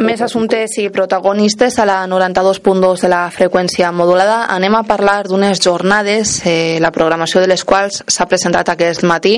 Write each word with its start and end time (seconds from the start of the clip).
Més 0.00 0.20
assumptes 0.24 0.78
i 0.80 0.88
protagonistes 0.90 1.78
a 1.78 1.84
la 1.86 1.98
92.2 2.10 3.04
de 3.04 3.10
la 3.12 3.22
freqüència 3.30 3.90
modulada. 3.92 4.44
Anem 4.50 4.74
a 4.74 4.82
parlar 4.88 5.22
d'unes 5.28 5.60
jornades, 5.62 6.40
eh, 6.46 6.78
la 6.80 6.90
programació 6.90 7.40
de 7.40 7.48
les 7.50 7.64
quals 7.64 8.02
s'ha 8.06 8.26
presentat 8.26 8.68
aquest 8.72 9.04
matí, 9.04 9.36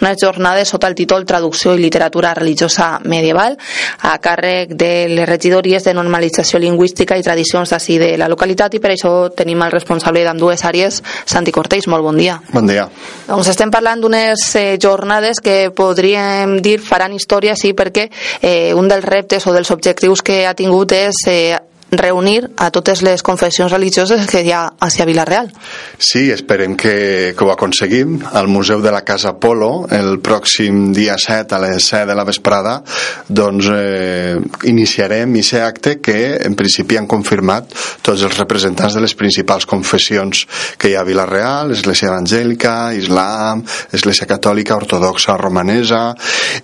unes 0.00 0.16
jornades 0.20 0.68
sota 0.68 0.88
el 0.88 0.94
títol 0.94 1.26
Traducció 1.26 1.74
i 1.74 1.82
literatura 1.82 2.32
religiosa 2.34 3.00
medieval, 3.04 3.58
a 4.00 4.18
càrrec 4.18 4.74
de 4.74 5.08
les 5.08 5.28
regidories 5.28 5.84
de 5.84 5.94
normalització 5.94 6.58
lingüística 6.58 7.16
i 7.18 7.22
tradicions 7.22 7.70
d'ací 7.70 7.98
de 7.98 8.16
la 8.18 8.28
localitat 8.28 8.74
i 8.74 8.80
per 8.80 8.92
això 8.94 9.12
tenim 9.34 9.62
el 9.62 9.72
responsable 9.72 10.24
d'ambdues 10.24 10.64
àrees, 10.64 11.02
Santi 11.24 11.52
Cortés. 11.52 11.88
Molt 11.88 12.04
bon 12.04 12.16
dia. 12.16 12.40
Bon 12.52 12.66
dia. 12.66 12.88
Doncs 13.28 13.48
estem 13.52 13.70
parlant 13.70 14.00
d'unes 14.00 14.44
eh, 14.56 14.78
jornades 14.80 15.40
que 15.44 15.70
podríem 15.74 16.58
dir 16.62 16.78
faran 16.80 17.12
història, 17.12 17.56
sí, 17.56 17.74
perquè 17.76 18.08
eh, 18.40 18.74
un 18.74 18.88
dels 18.88 19.04
reptes 19.04 19.46
o 19.46 19.52
dels 19.52 19.70
objectius 19.70 19.98
que 20.24 20.46
ha 20.46 20.54
tingut 20.56 20.92
és 20.96 21.24
eh, 21.28 21.58
reunir 21.90 22.50
a 22.56 22.70
totes 22.70 23.02
les 23.02 23.22
confessions 23.22 23.72
religioses 23.72 24.26
que 24.28 24.42
hi 24.44 24.52
ha 24.52 24.66
a 24.78 24.88
Vilareal. 25.08 25.48
Sí, 25.96 26.28
esperem 26.30 26.76
que, 26.76 27.34
que 27.36 27.44
ho 27.44 27.50
aconseguim. 27.52 28.18
Al 28.32 28.48
Museu 28.48 28.82
de 28.82 28.92
la 28.92 29.02
Casa 29.04 29.34
Polo, 29.40 29.86
el 29.90 30.18
pròxim 30.20 30.92
dia 30.92 31.16
7 31.18 31.54
a 31.54 31.60
les 31.62 31.88
7 31.88 32.06
de 32.10 32.16
la 32.16 32.24
vesprada, 32.24 32.82
doncs 33.28 33.70
eh, 33.72 34.36
iniciarem 34.68 35.36
aquest 35.38 35.62
acte 35.62 35.94
que 36.00 36.18
en 36.44 36.56
principi 36.58 36.98
han 36.98 37.08
confirmat 37.08 37.72
tots 38.02 38.22
els 38.26 38.36
representants 38.36 38.94
de 38.94 39.04
les 39.04 39.14
principals 39.14 39.66
confessions 39.66 40.44
que 40.76 40.90
hi 40.90 40.96
ha 40.96 41.04
a 41.04 41.08
Vilareal, 41.08 41.72
Església 41.72 42.10
Evangèlica, 42.12 42.92
Islam, 42.94 43.64
Església 43.92 44.28
Catòlica, 44.28 44.76
Ortodoxa, 44.76 45.38
Romanesa, 45.40 46.02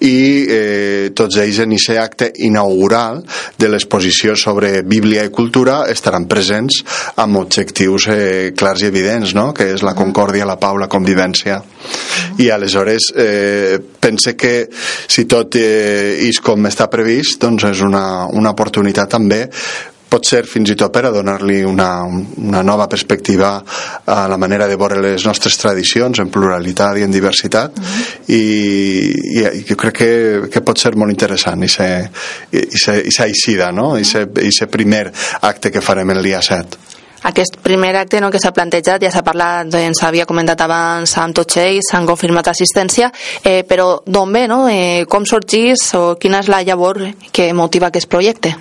i 0.04 0.18
eh, 0.44 1.10
tots 1.16 1.40
ells 1.40 1.62
en 1.64 1.72
aquest 1.72 2.00
acte 2.00 2.30
inaugural 2.44 3.22
de 3.58 3.68
l'exposició 3.70 4.34
sobre 4.36 4.82
Bíblia 4.82 5.13
família 5.14 5.24
i 5.24 5.30
cultura 5.30 5.84
estaran 5.90 6.26
presents 6.26 6.82
amb 7.16 7.38
objectius 7.38 8.08
eh, 8.10 8.52
clars 8.56 8.82
i 8.82 8.88
evidents, 8.88 9.34
no? 9.34 9.52
que 9.54 9.70
és 9.74 9.82
la 9.82 9.94
concòrdia, 9.94 10.46
la 10.46 10.58
pau, 10.58 10.76
la 10.76 10.88
convivència. 10.90 11.60
I 12.42 12.50
aleshores 12.50 13.12
eh, 13.14 13.78
pense 14.00 14.34
que 14.34 14.68
si 15.06 15.26
tot 15.30 15.54
eh, 15.56 16.26
és 16.26 16.40
com 16.42 16.66
està 16.66 16.88
previst, 16.90 17.38
doncs 17.40 17.68
és 17.70 17.82
una, 17.86 18.26
una 18.26 18.50
oportunitat 18.50 19.14
també 19.14 19.44
pot 20.14 20.28
ser 20.28 20.44
fins 20.46 20.70
i 20.70 20.78
tot 20.78 20.94
per 20.94 21.04
a 21.08 21.12
donar-li 21.14 21.62
una, 21.66 22.04
una 22.06 22.62
nova 22.62 22.86
perspectiva 22.90 23.56
a 24.06 24.24
la 24.30 24.38
manera 24.38 24.68
de 24.70 24.78
veure 24.78 25.02
les 25.02 25.26
nostres 25.26 25.58
tradicions 25.58 26.22
en 26.22 26.30
pluralitat 26.30 27.00
i 27.00 27.06
en 27.06 27.10
diversitat. 27.10 27.74
-huh. 27.74 28.30
i, 28.30 28.42
i, 29.38 29.42
i 29.60 29.64
jo 29.68 29.76
crec 29.76 29.94
que, 29.98 30.12
que 30.52 30.60
pot 30.60 30.78
ser 30.78 30.94
molt 30.96 31.10
interessant 31.10 31.62
i 31.62 31.68
ser, 31.68 32.10
i 32.50 32.78
ser, 32.78 33.06
i 33.06 33.10
ser 33.10 33.24
aixida, 33.24 33.72
no? 33.72 33.98
I 33.98 34.04
ser, 34.04 34.28
i 34.42 34.52
ser 34.52 34.68
primer 34.68 35.10
acte 35.40 35.70
que 35.70 35.80
farem 35.80 36.10
el 36.10 36.22
dia 36.22 36.42
7 36.42 36.94
aquest 37.24 37.56
primer 37.64 37.96
acte 37.96 38.20
no, 38.20 38.30
que 38.30 38.38
s'ha 38.38 38.52
plantejat, 38.52 39.00
ja 39.00 39.10
s'ha 39.10 39.22
parlat, 39.24 39.72
ens 39.80 40.02
havia 40.04 40.26
comentat 40.28 40.60
abans 40.60 41.16
amb 41.22 41.34
tots 41.34 41.56
ells, 41.56 41.88
s'han 41.88 42.04
confirmat 42.04 42.50
assistència, 42.52 43.10
eh, 43.42 43.62
però 43.64 44.02
d'on 44.04 44.32
ve, 44.32 44.46
no? 44.46 44.68
Eh, 44.68 45.06
com 45.08 45.24
sorgís 45.24 45.94
o 45.96 46.18
quina 46.20 46.42
és 46.44 46.50
la 46.52 46.60
llavor 46.62 47.00
que 47.32 47.52
motiva 47.56 47.88
aquest 47.88 48.10
projecte? 48.12 48.52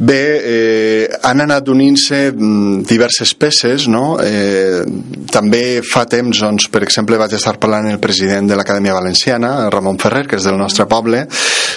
Bé, 0.00 0.40
eh, 0.46 1.18
han 1.26 1.40
anat 1.42 1.66
unint-se 1.72 2.30
mm, 2.30 2.84
diverses 2.86 3.32
peces, 3.34 3.88
no? 3.90 4.20
Eh, 4.22 4.84
també 5.26 5.80
fa 5.82 6.04
temps, 6.06 6.38
doncs, 6.38 6.68
per 6.70 6.84
exemple, 6.86 7.18
vaig 7.18 7.34
estar 7.34 7.56
parlant 7.58 7.88
amb 7.88 7.96
el 7.96 7.98
president 7.98 8.46
de 8.46 8.54
l'Acadèmia 8.54 8.94
Valenciana, 8.94 9.66
Ramon 9.74 9.98
Ferrer, 9.98 10.28
que 10.30 10.38
és 10.38 10.46
del 10.46 10.54
nostre 10.60 10.86
poble, 10.86 11.24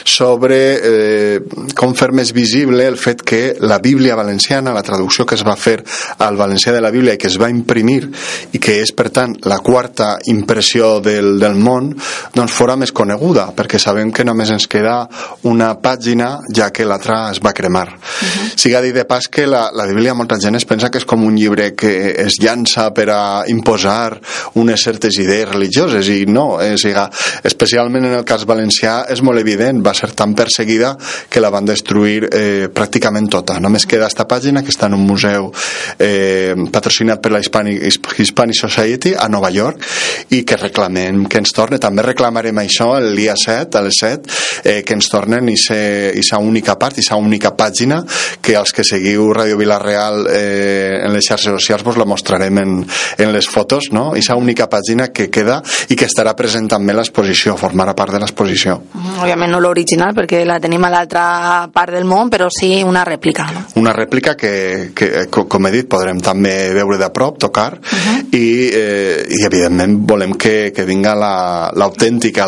sobre 0.05 0.59
eh, 0.77 1.39
com 1.73 1.95
fer 1.97 2.11
més 2.14 2.30
visible 2.36 2.86
el 2.86 2.99
fet 3.02 3.23
que 3.25 3.42
la 3.66 3.80
Bíblia 3.81 4.16
valenciana, 4.19 4.73
la 4.73 4.86
traducció 4.86 5.26
que 5.26 5.39
es 5.39 5.45
va 5.48 5.58
fer 5.58 5.80
al 6.21 6.37
valencià 6.37 6.76
de 6.76 6.81
la 6.86 6.93
Bíblia 6.93 7.17
i 7.17 7.21
que 7.21 7.30
es 7.31 7.39
va 7.42 7.49
imprimir 7.49 8.04
i 8.54 8.61
que 8.61 8.77
és, 8.83 8.93
per 8.93 9.10
tant, 9.10 9.33
la 9.49 9.58
quarta 9.65 10.14
impressió 10.30 10.99
del, 11.02 11.39
del 11.42 11.58
món, 11.58 11.89
doncs 12.37 12.54
fora 12.54 12.77
més 12.77 12.93
coneguda, 12.93 13.49
perquè 13.58 13.81
sabem 13.81 14.14
que 14.14 14.26
només 14.30 14.54
ens 14.54 14.70
queda 14.70 15.08
una 15.49 15.73
pàgina, 15.81 16.36
ja 16.54 16.70
que 16.70 16.86
l'altra 16.86 17.23
es 17.33 17.42
va 17.42 17.58
cremar. 17.58 17.87
Uh 18.22 18.27
-huh. 18.27 18.52
Siga 18.55 18.82
dit 18.82 18.94
de 18.94 19.05
pas 19.05 19.27
que 19.27 19.48
la, 19.48 19.70
la 19.73 19.86
Bíblia 19.86 20.14
molta 20.14 20.38
gent 20.39 20.55
es 20.55 20.66
pensa 20.66 20.89
que 20.89 20.98
és 20.98 21.05
com 21.05 21.23
un 21.23 21.36
llibre 21.36 21.73
que 21.76 22.16
es 22.26 22.39
llança 22.39 22.94
per 22.94 23.10
a 23.10 23.44
imposar 23.48 24.20
unes 24.54 24.82
certes 24.82 25.17
idees 25.17 25.49
religioses 25.49 26.08
i 26.10 26.26
no, 26.26 26.61
eh, 26.61 26.77
siga, 26.77 27.10
especialment 27.44 28.05
en 28.05 28.14
el 28.14 28.26
cas 28.26 28.45
valencià 28.45 29.05
és 29.10 29.22
molt 29.22 29.39
evident, 29.39 29.82
va 29.86 29.94
ser 29.94 30.11
tan 30.11 30.36
perseguida 30.36 30.98
que 31.30 31.42
la 31.42 31.49
van 31.49 31.66
destruir 31.66 32.27
eh, 32.32 32.67
pràcticament 32.73 33.30
tota. 33.30 33.60
Només 33.60 33.86
queda 33.86 34.08
esta 34.08 34.28
pàgina 34.28 34.64
que 34.64 34.72
està 34.73 34.89
en 34.89 34.98
un 34.98 35.05
museu 35.08 35.52
eh, 35.99 36.55
patrocinat 36.72 37.22
per 37.22 37.32
la 37.32 37.39
Hispanic, 37.39 37.82
Hispanic 38.20 38.60
Society 38.60 39.14
a 39.17 39.28
Nova 39.30 39.52
York 39.52 39.86
i 40.36 40.43
que 40.48 40.58
reclamem 40.58 41.26
que 41.30 41.42
ens 41.42 41.54
torne, 41.55 41.80
també 41.82 42.05
reclamarem 42.05 42.58
això 42.61 42.93
el 42.98 43.16
dia 43.16 43.36
7, 43.38 43.78
a 43.78 43.86
les 43.86 44.02
7, 44.02 44.36
eh, 44.64 44.82
que 44.83 44.98
ens 44.98 45.10
tornen 45.11 45.49
i 45.52 45.58
sa 45.58 46.39
única 46.39 46.78
part, 46.80 46.99
i 46.99 47.05
sa 47.05 47.17
única 47.20 47.54
pàgina 47.58 48.01
que 48.42 48.58
els 48.58 48.73
que 48.76 48.84
seguiu 48.88 49.32
Ràdio 49.34 49.58
Vilareal 49.58 50.28
eh, 50.32 51.02
en 51.06 51.14
les 51.14 51.26
xarxes 51.28 51.54
socials 51.54 51.84
vos 51.84 51.98
la 51.98 52.06
mostrarem 52.06 52.58
en, 52.62 52.78
en 53.17 53.34
les 53.34 53.48
fotos, 53.48 53.92
no? 53.92 54.12
I 54.16 54.22
única 54.42 54.67
pàgina 54.70 55.10
que 55.14 55.30
queda 55.30 55.62
i 55.89 55.98
que 55.98 56.08
estarà 56.10 56.34
present 56.38 56.67
també 56.72 56.95
l'exposició, 56.95 57.56
formarà 57.60 57.94
part 57.98 58.16
de 58.16 58.22
l'exposició. 58.23 58.78
Mm, 58.94 59.22
òbviament 59.23 59.54
no 59.54 59.61
l'original 59.64 60.16
perquè 60.17 60.44
la 60.48 60.60
tenim 60.64 60.84
a 60.88 60.92
l'altra 60.94 61.23
part 61.73 61.94
del 61.95 62.08
món, 62.10 62.32
però 62.32 62.50
sí 62.54 62.82
una 62.88 63.04
rèplica. 63.08 63.48
No? 63.54 63.64
Una 63.82 63.94
rèplica 63.95 64.36
que, 64.40 64.92
que, 64.95 65.28
com 65.30 65.67
he 65.67 65.73
dit, 65.73 65.90
podrem 65.92 66.22
també 66.23 66.72
veure 66.76 66.98
de 67.02 67.10
prop, 67.14 67.38
tocar, 67.42 67.73
uh 67.78 67.82
-huh. 67.82 68.17
i, 68.32 68.70
eh, 68.73 69.26
i 69.30 69.45
evidentment 69.45 69.98
volem 70.08 70.34
que, 70.34 70.72
que 70.76 70.86
vinga 70.86 71.16
l'autèntica, 71.16 72.48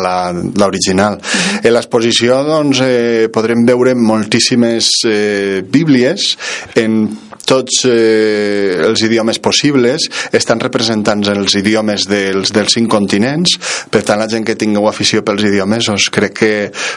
l'original. 0.56 1.14
Uh 1.14 1.20
-huh. 1.20 1.66
En 1.66 1.72
l'exposició 1.72 2.42
doncs, 2.44 2.80
eh, 2.80 3.28
podrem 3.32 3.64
veure 3.64 3.94
moltíssimes 3.94 4.90
eh, 5.04 5.43
bíblies 5.70 6.34
en 6.80 7.06
tots 7.44 7.84
eh, 7.88 8.80
els 8.84 9.02
idiomes 9.04 9.38
possibles 9.42 10.08
estan 10.34 10.60
representats 10.62 11.30
els 11.32 11.56
idiomes 11.60 12.08
dels, 12.08 12.52
dels 12.54 12.76
cinc 12.78 12.90
continents 12.90 13.56
per 13.92 14.02
tant 14.06 14.20
la 14.20 14.28
gent 14.30 14.46
que 14.48 14.56
tingueu 14.60 14.88
afició 14.88 15.22
pels 15.26 15.44
idiomes 15.50 15.90
doncs 15.90 16.08
crec 16.14 16.36
que 16.40 16.52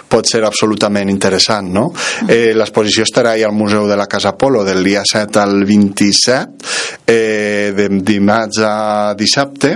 pot 0.10 0.28
ser 0.30 0.44
absolutament 0.48 1.12
interessant 1.12 1.70
no? 1.74 1.90
eh, 2.28 2.54
l'exposició 2.56 3.06
estarà 3.08 3.36
al 3.38 3.56
Museu 3.56 3.88
de 3.90 4.00
la 4.00 4.08
Casa 4.08 4.34
Polo 4.40 4.64
del 4.68 4.84
dia 4.86 5.04
7 5.06 5.44
al 5.44 5.62
27 5.68 7.06
eh, 7.06 7.74
de 7.76 7.90
dimarts 8.08 8.64
a 8.64 9.14
dissabte 9.20 9.76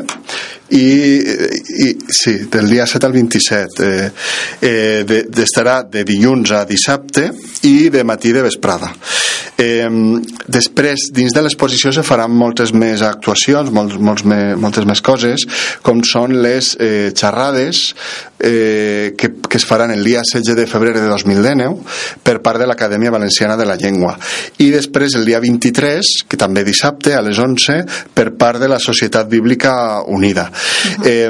i, 0.72 1.20
i 1.86 1.90
sí, 2.08 2.38
del 2.52 2.70
dia 2.70 2.86
7 2.88 3.06
al 3.06 3.16
27 3.16 3.88
eh, 3.88 4.12
eh, 4.62 5.04
de, 5.08 5.22
estarà 5.44 5.82
de 5.84 6.06
dilluns 6.08 6.54
a 6.56 6.64
dissabte 6.70 7.28
i 7.68 7.90
de 7.94 8.04
matí 8.08 8.32
de 8.32 8.44
vesprada. 8.46 8.92
Eh, 9.60 9.90
després 10.48 11.10
dins 11.14 11.36
de 11.36 11.44
l'exposició 11.44 11.92
se 11.94 12.06
faran 12.08 12.32
moltes 12.34 12.72
més 12.74 13.04
actuacions 13.06 13.72
molts, 13.76 14.00
molts 14.00 14.26
me, 14.26 14.56
moltes 14.56 14.88
més 14.88 15.04
coses 15.04 15.46
com 15.84 16.02
són 16.08 16.40
les 16.42 16.74
eh, 16.80 17.12
xerrades 17.18 17.92
eh, 18.44 19.14
que, 19.18 19.34
que 19.48 19.58
es 19.58 19.66
faran 19.66 19.92
el 19.92 20.04
dia 20.04 20.22
16 20.22 20.56
de 20.56 20.68
febrer 20.68 21.00
de 21.00 21.08
2019 21.08 21.82
per 22.24 22.42
part 22.42 22.60
de 22.60 22.68
l'Acadèmia 22.68 23.12
Valenciana 23.12 23.58
de 23.58 23.66
la 23.66 23.78
Llengua. 23.80 24.18
I 24.60 24.70
després 24.74 25.16
el 25.20 25.26
dia 25.26 25.40
23 25.42 26.12
que 26.30 26.40
també 26.40 26.66
dissabte 26.68 27.16
a 27.16 27.22
les 27.26 27.40
11 27.40 27.82
per 28.14 28.32
part 28.38 28.62
de 28.62 28.70
la 28.72 28.80
Societat 28.80 29.30
Bíblica 29.30 30.02
Unida. 30.08 30.50
Eh, 31.06 31.30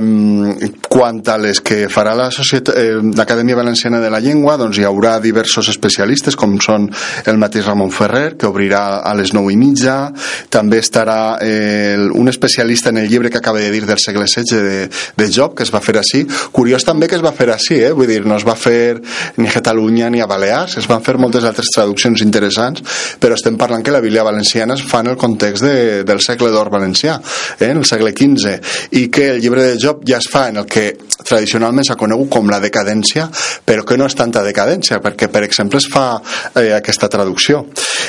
quant 0.88 1.22
a 1.27 1.38
les 1.41 1.61
que 1.61 1.85
farà 1.91 2.16
l'Acadèmia 2.17 3.55
eh, 3.55 3.59
Valenciana 3.59 4.02
de 4.02 4.09
la 4.11 4.22
Llengua, 4.23 4.58
doncs 4.59 4.79
hi 4.79 4.87
haurà 4.87 5.17
diversos 5.23 5.69
especialistes, 5.72 6.37
com 6.40 6.58
són 6.61 6.90
el 7.28 7.40
mateix 7.41 7.67
Ramon 7.67 7.91
Ferrer, 7.93 8.35
que 8.37 8.49
obrirà 8.49 9.02
a 9.05 9.13
les 9.17 9.34
9 9.35 9.53
i 9.53 9.58
mitja, 9.59 9.96
també 10.52 10.81
estarà 10.81 11.37
eh, 11.41 11.97
un 12.11 12.29
especialista 12.31 12.90
en 12.90 13.02
el 13.02 13.09
llibre 13.09 13.29
que 13.29 13.40
acaba 13.40 13.59
de 13.59 13.72
dir 13.72 13.85
del 13.85 13.99
segle 13.99 14.28
XVI 14.28 14.61
de, 14.61 14.90
de 15.17 15.29
Job, 15.31 15.55
que 15.55 15.63
es 15.63 15.73
va 15.73 15.81
fer 15.84 15.97
així. 15.99 16.25
Curiós 16.52 16.85
també 16.87 17.00
que 17.09 17.17
es 17.17 17.23
va 17.23 17.33
fer 17.35 17.49
així, 17.53 17.79
eh? 17.81 17.91
vull 17.95 18.09
dir, 18.09 18.21
no 18.25 18.37
es 18.37 18.45
va 18.47 18.55
fer 18.59 18.99
ni 19.37 19.47
a 19.49 19.53
Catalunya 19.53 20.09
ni 20.13 20.21
a 20.21 20.27
Balears, 20.29 20.77
es 20.81 20.89
van 20.89 21.03
fer 21.05 21.17
moltes 21.21 21.45
altres 21.47 21.71
traduccions 21.73 22.23
interessants, 22.25 22.83
però 23.21 23.37
estem 23.37 23.57
parlant 23.59 23.83
que 23.85 23.93
la 23.93 24.01
Bíblia 24.03 24.25
valenciana 24.27 24.75
es 24.77 24.85
fa 24.87 25.01
en 25.05 25.11
el 25.13 25.17
context 25.17 25.65
de, 25.65 26.03
del 26.07 26.21
segle 26.21 26.51
d'or 26.53 26.71
valencià, 26.73 27.19
eh? 27.59 27.71
en 27.71 27.81
el 27.81 27.87
segle 27.87 28.13
XV, 28.17 28.57
i 28.99 29.07
que 29.13 29.31
el 29.35 29.41
llibre 29.41 29.71
de 29.71 29.79
Job 29.81 30.05
ja 30.07 30.19
es 30.21 30.29
fa 30.31 30.47
en 30.49 30.61
el 30.61 30.69
que 30.69 30.91
tradicionalment 31.21 31.85
s'ha 31.85 31.97
conegut 31.99 32.29
com 32.33 32.49
la 32.49 32.59
decadència, 32.61 33.27
però 33.65 33.85
que 33.87 33.97
no 33.99 34.07
és 34.09 34.17
tanta 34.17 34.43
decadència, 34.45 34.99
perquè, 35.03 35.29
per 35.31 35.43
exemple, 35.45 35.81
es 35.81 35.87
fa 35.91 36.05
eh, 36.55 36.71
aquesta 36.77 37.09
traducció. 37.11 37.63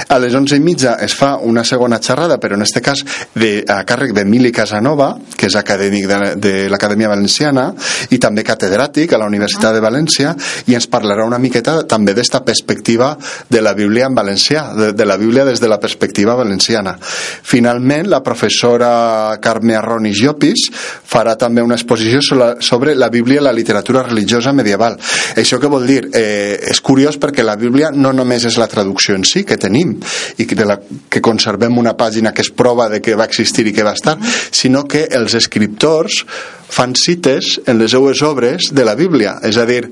A 0.08 0.18
les 0.22 0.34
11 0.34 0.56
i 0.56 0.64
mitja 0.64 0.96
es 1.04 1.14
fa 1.18 1.34
una 1.44 1.64
segona 1.68 2.00
xerrada, 2.02 2.38
però 2.40 2.56
en 2.56 2.64
aquest 2.64 2.80
cas 2.84 3.04
de, 3.34 3.52
a 3.68 3.82
càrrec 3.88 4.14
d'Emili 4.16 4.52
Casanova, 4.54 5.12
que 5.36 5.50
és 5.50 5.56
acadèmic 5.58 6.08
de, 6.08 6.20
de 6.40 6.54
l'Acadèmia 6.72 7.10
Valenciana, 7.12 7.68
i 8.10 8.18
també 8.22 8.44
catedràtic 8.46 8.81
catedràtic 8.82 9.12
a 9.14 9.18
la 9.18 9.26
Universitat 9.26 9.74
de 9.74 9.82
València 9.82 10.34
i 10.66 10.74
ens 10.74 10.88
parlarà 10.90 11.24
una 11.26 11.38
miqueta 11.38 11.82
també 11.86 12.14
d'esta 12.14 12.42
perspectiva 12.44 13.16
de 13.48 13.60
la 13.62 13.74
Bíblia 13.74 14.06
en 14.06 14.14
valencià, 14.14 14.72
de, 14.74 14.92
de 14.92 15.06
la 15.06 15.16
Bíblia 15.16 15.44
des 15.44 15.60
de 15.60 15.68
la 15.68 15.78
perspectiva 15.78 16.34
valenciana. 16.34 16.96
Finalment, 16.98 18.08
la 18.10 18.22
professora 18.22 19.38
Carme 19.40 19.76
Arroni 19.76 20.12
Llopis 20.12 20.68
farà 20.72 21.36
també 21.36 21.62
una 21.62 21.76
exposició 21.76 22.20
sobre 22.60 22.94
la 22.94 23.08
Bíblia 23.08 23.40
i 23.40 23.44
la 23.44 23.52
literatura 23.52 24.02
religiosa 24.02 24.52
medieval. 24.52 24.98
Això 25.36 25.60
què 25.60 25.70
vol 25.70 25.86
dir? 25.86 26.00
Eh, 26.12 26.58
és 26.72 26.80
curiós 26.80 27.18
perquè 27.18 27.44
la 27.44 27.56
Bíblia 27.56 27.92
no 27.94 28.12
només 28.12 28.46
és 28.48 28.58
la 28.58 28.68
traducció 28.68 29.14
en 29.16 29.24
si 29.24 29.44
que 29.44 29.58
tenim 29.58 29.94
i 30.38 30.46
que, 30.46 30.56
de 30.56 30.66
la, 30.66 30.78
que 31.08 31.22
conservem 31.22 31.78
una 31.78 31.94
pàgina 31.96 32.32
que 32.32 32.42
és 32.42 32.50
prova 32.50 32.88
de 32.88 33.00
que 33.02 33.16
va 33.18 33.28
existir 33.28 33.66
i 33.68 33.74
que 33.74 33.86
va 33.86 33.94
estar, 33.96 34.16
sinó 34.50 34.84
que 34.88 35.06
els 35.12 35.34
escriptors 35.38 36.22
fan 36.72 36.96
cites 36.96 37.58
en 37.68 37.78
les 37.82 37.92
seues 37.92 38.22
obres 38.24 38.70
de 38.72 38.84
la 38.88 38.96
Bíblia. 38.96 39.36
És 39.44 39.58
a 39.60 39.66
dir, 39.68 39.84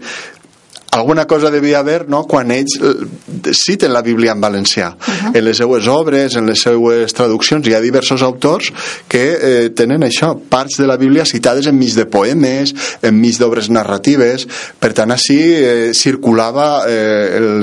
alguna 0.91 1.27
cosa 1.27 1.51
devia 1.51 1.79
haver 1.79 2.09
no? 2.09 2.25
quan 2.27 2.51
ells 2.51 2.77
eh, 2.81 3.53
citen 3.55 3.93
la 3.93 4.03
Bíblia 4.03 4.33
en 4.33 4.41
valencià 4.41 4.91
uh 4.91 4.97
-huh. 4.99 5.37
en 5.37 5.45
les 5.45 5.57
seues 5.57 5.87
obres, 5.87 6.37
en 6.37 6.47
les 6.47 6.61
seues 6.61 7.13
traduccions 7.13 7.67
hi 7.67 7.75
ha 7.75 7.81
diversos 7.81 8.23
autors 8.23 8.73
que 9.09 9.39
eh, 9.41 9.71
tenen 9.71 10.03
això, 10.03 10.37
parts 10.49 10.79
de 10.79 10.87
la 10.87 10.97
Bíblia 10.97 11.25
citades 11.25 11.67
enmig 11.67 11.95
de 11.95 12.07
poemes 12.07 12.75
enmig 13.03 13.39
d'obres 13.39 13.71
narratives 13.71 14.47
per 14.79 14.93
tant 14.93 15.11
així 15.11 15.39
eh, 15.39 15.91
circulava 15.95 16.85
eh, 16.89 17.37
el, 17.37 17.61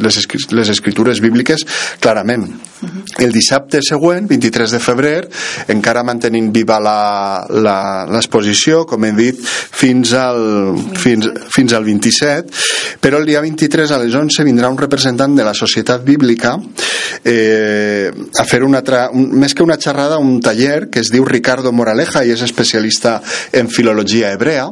les, 0.00 0.28
les 0.50 0.68
escritures 0.68 1.20
bíbliques 1.20 1.66
clarament 2.00 2.48
uh 2.48 2.88
-huh. 2.88 3.24
el 3.24 3.32
dissabte 3.32 3.82
següent, 3.82 4.26
23 4.26 4.70
de 4.70 4.78
febrer 4.78 5.28
encara 5.68 6.02
mantenint 6.02 6.52
viva 6.52 6.78
l'exposició 8.10 8.86
com 8.86 9.04
hem 9.04 9.16
dit 9.16 9.36
fins 9.70 10.12
al, 10.12 10.76
fins, 10.94 11.28
fins 11.50 11.72
al 11.72 11.84
27 11.84 12.69
però 13.00 13.18
el 13.18 13.26
dia 13.26 13.40
23 13.40 13.90
a 13.92 13.98
les 14.02 14.14
11 14.14 14.44
vindrà 14.44 14.68
un 14.68 14.78
representant 14.78 15.34
de 15.36 15.44
la 15.44 15.54
Societat 15.54 16.04
Bíblica 16.04 16.56
eh, 17.24 18.10
a 18.10 18.44
fer 18.44 18.62
una 18.64 18.82
un, 19.12 19.28
més 19.40 19.54
que 19.54 19.64
una 19.64 19.78
xerrada, 19.80 20.18
un 20.18 20.40
taller 20.40 20.88
que 20.90 21.00
es 21.00 21.10
diu 21.12 21.24
Ricardo 21.24 21.72
Moraleja 21.72 22.24
i 22.24 22.32
és 22.34 22.42
especialista 22.44 23.18
en 23.52 23.68
filologia 23.72 24.32
hebrea 24.32 24.68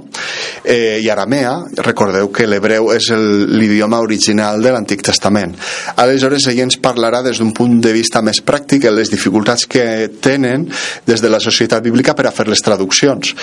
eh, 0.64 0.98
i 1.02 1.08
aramea. 1.08 1.54
Recordeu 1.84 2.30
que 2.32 2.46
l'hebreu 2.48 2.90
és 2.94 3.10
l'idioma 3.12 4.00
original 4.04 4.62
de 4.62 4.72
l'Antic 4.74 5.04
Testament. 5.08 5.54
Aleshores, 5.96 6.48
ell 6.50 6.62
ens 6.64 6.78
parlarà 6.82 7.22
des 7.24 7.40
d'un 7.40 7.52
punt 7.56 7.78
de 7.84 7.92
vista 7.96 8.22
més 8.24 8.42
pràctic 8.44 8.88
en 8.88 8.96
les 8.98 9.12
dificultats 9.12 9.66
que 9.70 10.08
tenen 10.20 10.66
des 11.06 11.24
de 11.24 11.32
la 11.32 11.40
societat 11.40 11.84
bíblica 11.84 12.16
per 12.18 12.28
a 12.28 12.34
fer 12.34 12.48
les 12.48 12.62
traduccions. 12.64 13.34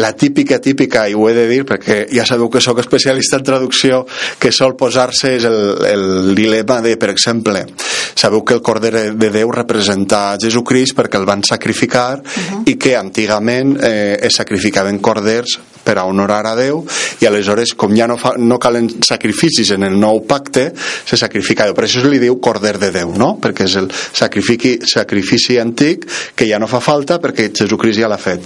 La 0.00 0.14
típica, 0.18 0.60
típica, 0.62 1.06
i 1.08 1.14
ho 1.14 1.28
he 1.28 1.36
de 1.36 1.46
dir 1.50 1.62
perquè 1.68 2.04
ja 2.12 2.26
sabeu 2.26 2.50
que 2.50 2.62
sóc 2.64 2.80
especialista 2.82 3.38
en 3.38 3.46
traducció 3.46 3.93
qüestió 3.94 4.06
que 4.38 4.52
sol 4.52 4.74
posar-se 4.76 5.36
és 5.38 5.44
el, 5.48 5.60
el 5.86 6.34
dilema 6.34 6.80
de, 6.82 6.96
per 7.00 7.10
exemple, 7.12 7.64
sabeu 8.14 8.44
que 8.44 8.54
el 8.54 8.62
Corder 8.62 9.14
de 9.14 9.30
Déu 9.32 9.50
representa 9.54 10.36
Jesucrist 10.40 10.96
perquè 10.98 11.18
el 11.20 11.26
van 11.26 11.42
sacrificar 11.46 12.18
uh 12.18 12.24
-huh. 12.24 12.62
i 12.66 12.76
que 12.76 12.96
antigament 12.96 13.78
eh, 13.80 14.18
es 14.20 14.34
sacrificaven 14.34 14.98
corders 14.98 15.58
per 15.84 15.98
a 15.98 16.04
honorar 16.04 16.46
a 16.46 16.54
Déu 16.56 16.84
i 17.20 17.26
aleshores 17.26 17.74
com 17.74 17.94
ja 17.96 18.06
no, 18.06 18.16
fa, 18.16 18.34
no 18.38 18.58
calen 18.58 19.02
sacrificis 19.02 19.70
en 19.70 19.82
el 19.82 19.98
nou 19.98 20.24
pacte 20.26 20.72
se 21.04 21.16
sacrifica 21.16 21.64
Déu, 21.64 21.74
per 21.74 21.84
això 21.84 22.00
se 22.00 22.08
li 22.08 22.18
diu 22.18 22.40
corder 22.40 22.78
de 22.78 22.90
Déu 22.90 23.12
no? 23.16 23.38
perquè 23.40 23.64
és 23.64 23.76
el 23.76 23.90
sacrifici, 24.12 24.78
sacrifici 24.84 25.58
antic 25.58 26.06
que 26.34 26.46
ja 26.46 26.58
no 26.58 26.66
fa 26.66 26.80
falta 26.80 27.18
perquè 27.20 27.50
Jesucrist 27.52 28.00
ja 28.00 28.08
l'ha 28.08 28.18
fet 28.18 28.40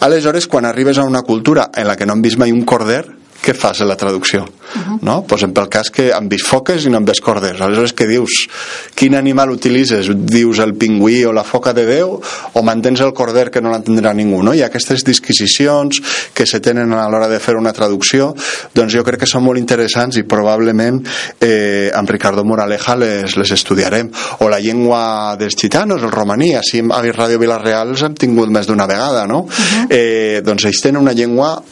aleshores 0.00 0.46
quan 0.46 0.64
arribes 0.64 0.98
a 0.98 1.04
una 1.04 1.22
cultura 1.22 1.70
en 1.74 1.86
la 1.86 1.96
que 1.96 2.06
no 2.06 2.12
han 2.12 2.22
vist 2.22 2.38
mai 2.38 2.52
un 2.52 2.64
corder 2.64 3.22
què 3.42 3.54
fas 3.58 3.80
en 3.82 3.88
la 3.90 3.96
traducció? 3.98 4.44
-huh. 4.80 4.98
no? 5.02 5.24
pues 5.26 5.42
en 5.42 5.52
pel 5.52 5.68
cas 5.68 5.90
que 5.90 6.12
han 6.12 6.28
vist 6.28 6.46
foques 6.46 6.84
i 6.86 6.90
no 6.90 6.98
han 6.98 7.04
vist 7.04 7.22
corders. 7.22 7.60
Aleshores, 7.60 7.94
què 7.94 8.06
dius? 8.06 8.48
Quin 8.94 9.14
animal 9.14 9.50
utilitzes? 9.50 10.08
Dius 10.14 10.58
el 10.58 10.74
pingüí 10.74 11.24
o 11.24 11.32
la 11.32 11.44
foca 11.44 11.72
de 11.72 11.86
Déu 11.86 12.20
o 12.52 12.62
mantens 12.62 13.00
el 13.00 13.12
corder 13.12 13.50
que 13.50 13.60
no 13.60 13.70
l'entendrà 13.70 14.12
ningú? 14.14 14.42
No? 14.42 14.54
I 14.54 14.62
aquestes 14.62 15.04
disquisicions 15.04 16.02
que 16.34 16.46
se 16.46 16.60
tenen 16.60 16.92
a 16.92 17.08
l'hora 17.08 17.28
de 17.28 17.40
fer 17.40 17.56
una 17.56 17.72
traducció, 17.72 18.34
doncs 18.74 18.92
jo 18.94 19.04
crec 19.04 19.20
que 19.22 19.26
són 19.30 19.44
molt 19.44 19.58
interessants 19.58 20.16
i 20.16 20.22
probablement 20.22 21.02
eh, 21.40 21.90
amb 21.94 22.10
Ricardo 22.10 22.44
Moraleja 22.44 22.96
les, 22.96 23.36
les 23.36 23.50
estudiarem. 23.50 24.10
O 24.40 24.48
la 24.48 24.60
llengua 24.60 25.36
dels 25.38 25.56
gitanos, 25.58 26.02
el 26.02 26.10
romaní, 26.10 26.54
així 26.56 26.82
a 26.82 27.02
Ràdio 27.12 27.38
Vilareal 27.38 27.92
els 27.92 28.02
hem 28.06 28.16
tingut 28.18 28.50
més 28.52 28.66
d'una 28.66 28.86
vegada, 28.86 29.26
no? 29.26 29.42
Uh 29.42 29.48
-huh. 29.48 29.86
eh, 29.90 30.40
doncs 30.44 30.64
ells 30.64 30.80
tenen 30.82 31.02
una 31.02 31.12
llengua 31.12 31.62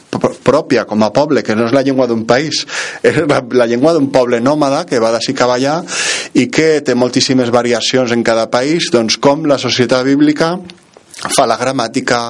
pròpia 0.44 0.86
com 0.88 1.02
a 1.04 1.12
poble, 1.14 1.44
que 1.46 1.56
no 1.56 1.68
és 1.68 1.76
la 1.76 1.84
llengua 1.86 2.08
d'un 2.10 2.24
país, 2.28 2.64
és 3.06 3.22
la, 3.26 3.42
la 3.52 3.68
llengua 3.70 3.94
d'un 3.96 4.10
poble 4.12 4.40
nòmada 4.40 4.84
que 4.88 5.00
va 5.02 5.12
d'ací 5.14 5.36
cap 5.36 5.52
allà 5.54 5.80
i 6.34 6.48
que 6.52 6.80
té 6.84 6.94
moltíssimes 6.94 7.52
variacions 7.54 8.12
en 8.14 8.24
cada 8.26 8.48
país, 8.50 8.90
doncs 8.92 9.18
com 9.20 9.46
la 9.48 9.58
societat 9.60 10.06
bíblica 10.06 10.56
fa 11.28 11.46
la 11.46 11.58
gramàtica, 11.60 12.20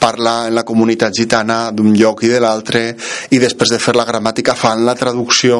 parla 0.00 0.48
en 0.48 0.54
la 0.56 0.64
comunitat 0.64 1.12
gitana 1.14 1.70
d'un 1.76 1.92
lloc 1.92 2.24
i 2.24 2.30
de 2.32 2.40
l'altre 2.40 2.80
i 3.30 3.38
després 3.38 3.74
de 3.74 3.78
fer 3.82 3.92
la 3.98 4.06
gramàtica 4.08 4.54
fan 4.56 4.80
la 4.86 4.96
traducció 4.96 5.58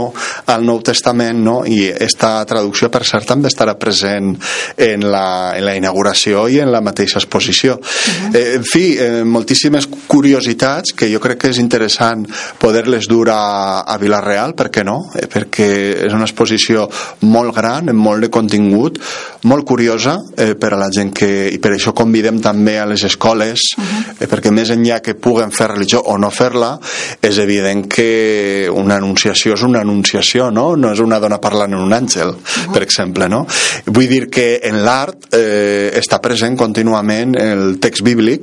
al 0.49 0.65
Nou 0.65 0.81
Testament 0.83 1.43
no? 1.45 1.59
i 1.69 1.91
esta 1.91 2.39
traducció 2.49 2.89
per 2.91 3.05
cert 3.05 3.29
també 3.29 3.51
estarà 3.53 3.77
present 3.79 4.33
en 4.81 5.05
la, 5.13 5.53
en 5.59 5.67
la 5.67 5.77
inauguració 5.77 6.47
i 6.49 6.57
en 6.65 6.73
la 6.73 6.81
mateixa 6.81 7.21
exposició 7.21 7.77
uh 7.77 7.81
-huh. 7.81 8.35
eh, 8.35 8.55
en 8.57 8.65
fi, 8.65 8.97
eh, 8.97 9.25
moltíssimes 9.25 9.89
curiositats 10.07 10.95
que 10.97 11.13
jo 11.13 11.21
crec 11.21 11.39
que 11.39 11.51
és 11.51 11.59
interessant 11.59 12.27
poder-les 12.59 13.07
dur 13.09 13.29
a, 13.29 13.81
a 13.81 13.99
Vilareal, 13.99 14.55
per 14.55 14.71
què 14.71 14.85
no? 14.85 15.11
Eh, 15.15 15.27
perquè 15.27 16.07
és 16.07 16.13
una 16.13 16.25
exposició 16.25 16.89
molt 17.21 17.55
gran, 17.55 17.89
amb 17.89 18.01
molt 18.01 18.21
de 18.23 18.31
contingut 18.31 18.99
molt 19.43 19.65
curiosa 19.65 20.19
eh, 20.37 20.55
per 20.55 20.73
a 20.73 20.77
la 20.77 20.91
gent 20.91 21.13
que 21.13 21.49
i 21.53 21.59
per 21.59 21.73
això 21.73 21.93
convidem 21.93 22.41
també 22.41 22.70
a 22.79 22.87
les 22.87 23.03
escoles 23.05 23.61
uh 23.77 23.83
-huh. 23.83 24.15
eh, 24.21 24.29
perquè 24.29 24.51
més 24.51 24.71
enllà 24.71 25.01
que 25.01 25.15
puguen 25.15 25.51
fer 25.51 25.69
religió 25.69 26.01
o 26.01 26.19
no 26.19 26.31
fer-la, 26.31 26.79
és 27.23 27.39
evident 27.39 27.87
que 27.89 28.69
una 28.73 28.97
anunciació 28.97 29.55
és 29.55 29.63
una 29.63 29.81
anunciació, 29.81 30.51
no? 30.51 30.77
No 30.77 30.93
és 30.93 31.01
una 31.01 31.19
dona 31.19 31.41
parlant 31.41 31.73
en 31.73 31.81
un 31.81 31.93
àngel, 31.93 32.29
uh 32.29 32.35
-huh. 32.35 32.73
per 32.73 32.83
exemple, 32.83 33.29
no? 33.29 33.47
Vull 33.87 34.09
dir 34.09 34.29
que 34.31 34.61
en 34.63 34.85
l'art 34.85 35.35
eh, 35.35 35.93
està 35.95 36.21
present 36.21 36.57
contínuament 36.57 37.37
el 37.37 37.79
text 37.79 38.03
bíblic 38.03 38.43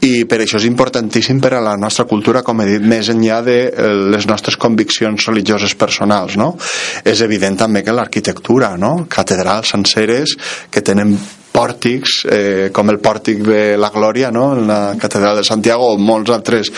i 0.00 0.24
per 0.24 0.40
això 0.40 0.56
és 0.56 0.64
importantíssim 0.64 1.40
per 1.40 1.54
a 1.54 1.60
la 1.60 1.76
nostra 1.76 2.04
cultura, 2.04 2.42
com 2.42 2.60
he 2.60 2.66
dit, 2.66 2.82
més 2.82 3.08
enllà 3.08 3.42
de 3.42 3.58
eh, 3.68 3.94
les 4.12 4.26
nostres 4.26 4.56
conviccions 4.56 5.26
religioses 5.26 5.74
personals, 5.74 6.36
no? 6.36 6.56
És 7.04 7.20
evident 7.20 7.56
també 7.56 7.82
que 7.82 7.92
l'arquitectura, 7.92 8.76
no? 8.76 9.06
Catedrals 9.08 9.68
senceres 9.68 10.36
que 10.70 10.82
tenen 10.82 11.16
pòrtics, 11.56 12.16
eh, 12.28 12.68
com 12.72 12.90
el 12.92 12.98
pòrtic 13.00 13.40
de 13.46 13.60
la 13.80 13.88
Glòria, 13.94 14.30
no? 14.30 14.50
en 14.56 14.66
la 14.68 14.80
Catedral 15.00 15.38
de 15.40 15.44
Santiago, 15.46 15.92
o 15.94 15.96
molts 15.98 16.32
altres 16.34 16.70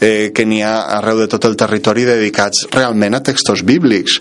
eh, 0.00 0.30
que 0.34 0.44
n'hi 0.44 0.60
ha 0.66 0.74
arreu 0.98 1.22
de 1.22 1.28
tot 1.32 1.46
el 1.48 1.56
territori 1.56 2.04
dedicats 2.04 2.66
realment 2.74 3.16
a 3.16 3.22
textos 3.24 3.64
bíblics. 3.64 4.18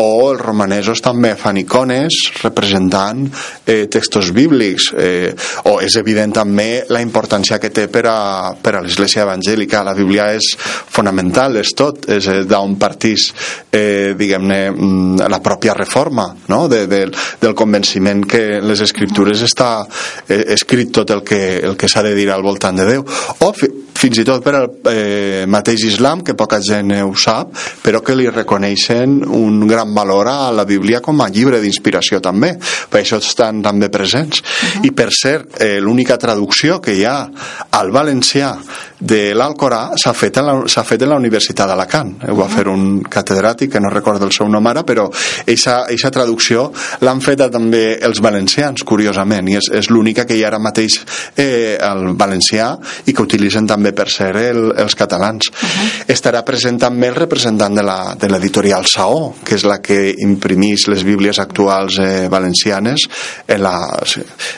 O 0.00 0.30
els 0.30 0.40
romanesos 0.40 1.02
també 1.04 1.34
fan 1.36 1.60
icones 1.60 2.16
representant 2.40 3.26
eh, 3.66 3.86
textos 3.92 4.32
bíblics. 4.32 4.88
Eh, 4.96 5.34
o 5.68 5.78
és 5.84 5.98
evident 6.00 6.32
també 6.40 6.84
la 6.88 7.02
importància 7.04 7.60
que 7.60 7.72
té 7.74 7.88
per 7.92 8.06
a, 8.08 8.18
per 8.62 8.78
a 8.78 8.82
l'Església 8.84 9.26
Evangèlica. 9.26 9.84
La 9.84 9.96
Bíblia 9.98 10.30
és 10.38 10.54
fonamental, 10.58 11.60
és 11.60 11.74
tot, 11.76 12.08
és 12.16 12.30
eh, 12.32 12.40
d'on 12.48 12.78
partís, 12.80 13.28
eh, 13.68 14.14
diguem-ne, 14.16 14.60
mm, 14.72 15.28
la 15.28 15.42
pròpia 15.44 15.76
reforma, 15.76 16.30
no? 16.48 16.64
de, 16.72 16.86
de, 16.88 17.04
del 17.42 17.56
convenciment 17.58 18.24
que 18.28 18.62
les 18.64 18.80
escriptures 18.84 19.44
estan 19.44 19.57
està 19.58 19.88
eh, 20.28 20.54
escrit 20.54 20.92
tot 20.94 21.10
el 21.10 21.24
que, 21.26 21.58
el 21.58 21.76
que 21.76 21.90
s'ha 21.90 22.04
de 22.06 22.14
dir 22.14 22.30
al 22.30 22.44
voltant 22.46 22.78
de 22.78 22.86
Déu. 22.86 23.04
O 23.42 23.50
fi, 23.56 23.68
fins 23.98 24.20
i 24.22 24.24
tot 24.26 24.44
per 24.44 24.54
al 24.54 24.68
eh, 24.92 25.44
mateix 25.50 25.82
islam 25.88 26.22
que 26.22 26.36
poca 26.38 26.60
gent 26.62 26.92
ho 27.02 27.10
sap 27.18 27.50
però 27.82 27.98
que 28.04 28.14
li 28.14 28.28
reconeixen 28.30 29.18
un 29.26 29.64
gran 29.66 29.90
valor 29.96 30.30
a 30.30 30.52
la 30.54 30.64
Bíblia 30.68 31.00
com 31.02 31.18
a 31.20 31.28
llibre 31.32 31.58
d'inspiració 31.62 32.22
també. 32.22 32.54
Per 32.58 33.02
això 33.02 33.18
estan 33.18 33.62
també 33.62 33.88
presents. 33.90 34.38
Uh 34.38 34.44
-huh. 34.44 34.86
i 34.86 34.90
per 34.92 35.10
cert 35.10 35.60
eh, 35.60 35.80
l'única 35.80 36.16
traducció 36.16 36.80
que 36.80 36.94
hi 36.94 37.04
ha 37.04 37.28
al 37.70 37.90
valencià 37.90 38.56
de 38.98 39.34
l'Alcorà 39.34 39.94
s'ha 39.96 40.12
fet, 40.12 40.40
en 40.40 40.48
la, 40.48 40.84
fet 40.84 41.02
en 41.02 41.12
la 41.12 41.20
Universitat 41.20 41.70
d'Alacant 41.70 42.14
ho 42.28 42.36
va 42.38 42.48
fer 42.50 42.66
un 42.68 43.00
catedràtic 43.06 43.72
que 43.72 43.80
no 43.80 43.92
recordo 43.92 44.26
el 44.26 44.34
seu 44.34 44.48
nom 44.50 44.66
ara 44.66 44.82
però 44.82 45.06
aquesta 45.08 46.10
traducció 46.10 46.68
l'han 47.06 47.22
feta 47.22 47.48
també 47.52 47.98
els 48.02 48.20
valencians 48.24 48.82
curiosament 48.82 49.48
i 49.52 49.58
és, 49.60 49.70
és 49.70 49.90
l'única 49.92 50.26
que 50.26 50.34
hi 50.34 50.42
ha 50.44 50.48
ara 50.48 50.58
mateix 50.62 50.98
eh, 51.36 51.76
el 51.78 52.14
valencià 52.18 52.72
i 53.06 53.14
que 53.14 53.24
utilitzen 53.24 53.68
també 53.68 53.92
per 53.96 54.08
ser 54.10 54.30
el, 54.36 54.72
els 54.76 54.96
catalans. 54.98 55.50
Uh 55.50 55.68
-huh. 55.68 55.88
Estarà 56.14 56.42
present 56.44 56.78
també 56.80 57.08
el 57.08 57.14
representant 57.14 57.74
de 57.74 58.28
l'editorial 58.28 58.86
Saó, 58.86 59.34
que 59.44 59.54
és 59.54 59.64
la 59.64 59.80
que 59.80 60.14
imprimís 60.18 60.88
les 60.88 61.04
bíblies 61.04 61.38
actuals 61.38 61.98
eh, 61.98 62.28
valencianes 62.28 63.08
en 63.46 63.62
la, 63.62 64.00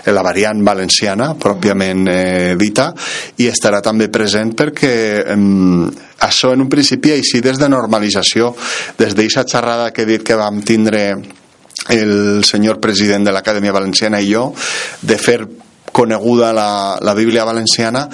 en 0.06 0.14
la 0.14 0.22
variant 0.22 0.64
valenciana 0.64 1.34
pròpiament 1.34 2.08
eh, 2.08 2.56
dita 2.56 2.94
i 3.36 3.48
estarà 3.48 3.80
també 3.80 4.08
present 4.08 4.29
present 4.30 4.54
perquè 4.54 4.94
eh, 5.26 5.36
això 6.22 6.52
en 6.54 6.62
un 6.62 6.70
principi 6.70 7.16
així 7.16 7.40
des 7.42 7.58
de 7.58 7.68
normalització 7.68 8.52
des 8.98 9.16
d'aquesta 9.16 9.46
xerrada 9.50 9.90
que 9.90 10.04
he 10.04 10.06
dit 10.06 10.22
que 10.22 10.38
vam 10.38 10.62
tindre 10.62 11.02
el 11.90 12.44
senyor 12.44 12.78
president 12.78 13.24
de 13.26 13.32
l'Acadèmia 13.34 13.74
Valenciana 13.74 14.20
i 14.20 14.30
jo 14.30 14.52
de 15.02 15.18
fer 15.18 15.40
coneguda 15.90 16.52
la, 16.54 16.98
la 17.02 17.14
Bíblia 17.18 17.42
valenciana, 17.42 18.04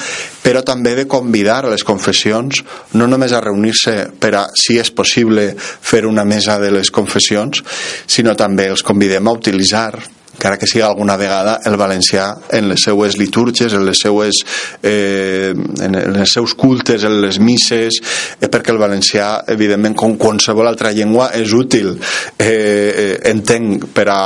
però 0.40 0.62
també 0.64 0.94
de 0.96 1.04
convidar 1.04 1.58
a 1.66 1.72
les 1.74 1.84
confessions 1.84 2.62
no 2.96 3.04
només 3.04 3.34
a 3.36 3.42
reunir-se 3.44 4.14
per 4.16 4.32
a, 4.32 4.46
si 4.56 4.78
és 4.80 4.88
possible, 4.96 5.50
fer 5.58 6.06
una 6.08 6.24
mesa 6.24 6.56
de 6.56 6.72
les 6.72 6.88
confessions, 6.88 7.60
sinó 8.08 8.32
també 8.32 8.70
els 8.72 8.86
convidem 8.86 9.28
a 9.28 9.36
utilitzar 9.36 9.90
encara 10.36 10.58
que 10.60 10.68
sigui 10.68 10.84
alguna 10.84 11.16
vegada 11.16 11.58
el 11.64 11.76
valencià 11.80 12.28
en 12.52 12.68
les 12.70 12.82
seues 12.84 13.16
litúrgies, 13.18 13.72
en 13.72 13.86
les 13.86 13.98
seues 13.98 14.42
eh, 14.82 15.54
en 15.56 15.96
els 15.96 16.32
seus 16.32 16.54
cultes, 16.54 17.04
en 17.08 17.18
les 17.22 17.40
misses, 17.40 17.98
eh, 18.38 18.48
perquè 18.52 18.74
el 18.74 18.80
valencià, 18.80 19.30
evidentment, 19.52 19.96
com 19.96 20.16
qualsevol 20.20 20.68
altra 20.68 20.92
llengua, 20.92 21.30
és 21.34 21.52
útil, 21.56 21.94
eh, 22.38 22.46
eh, 22.46 23.14
entenc, 23.32 23.88
per 23.96 24.06
a, 24.12 24.20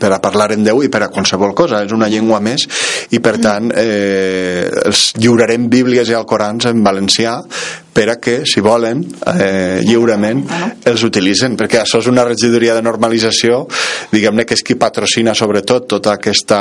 per 0.00 0.12
a 0.12 0.20
parlar 0.22 0.50
en 0.56 0.66
Déu 0.66 0.82
i 0.84 0.90
per 0.92 1.04
a 1.06 1.10
qualsevol 1.12 1.54
cosa, 1.54 1.84
és 1.86 1.94
una 1.94 2.10
llengua 2.10 2.42
més, 2.42 2.66
i 3.14 3.22
per 3.22 3.36
tant 3.42 3.70
eh, 3.70 4.66
els 4.84 5.12
lliurarem 5.20 5.70
bíblies 5.70 6.10
i 6.10 6.18
alcorans 6.18 6.68
en 6.70 6.82
valencià 6.84 7.38
per 7.92 8.08
a 8.10 8.16
que, 8.22 8.40
si 8.46 8.62
volen, 8.62 9.02
eh, 9.34 9.80
lliurement 9.84 10.44
els 10.86 11.02
utilitzen, 11.06 11.56
perquè 11.58 11.82
això 11.82 12.00
és 12.00 12.08
una 12.10 12.24
regidoria 12.24 12.74
de 12.76 12.84
normalització, 12.86 13.64
diguem-ne 14.12 14.46
que 14.46 14.54
és 14.54 14.64
qui 14.66 14.78
patrocina 14.80 15.34
sobretot 15.34 15.88
tota 15.90 16.14
aquesta 16.14 16.60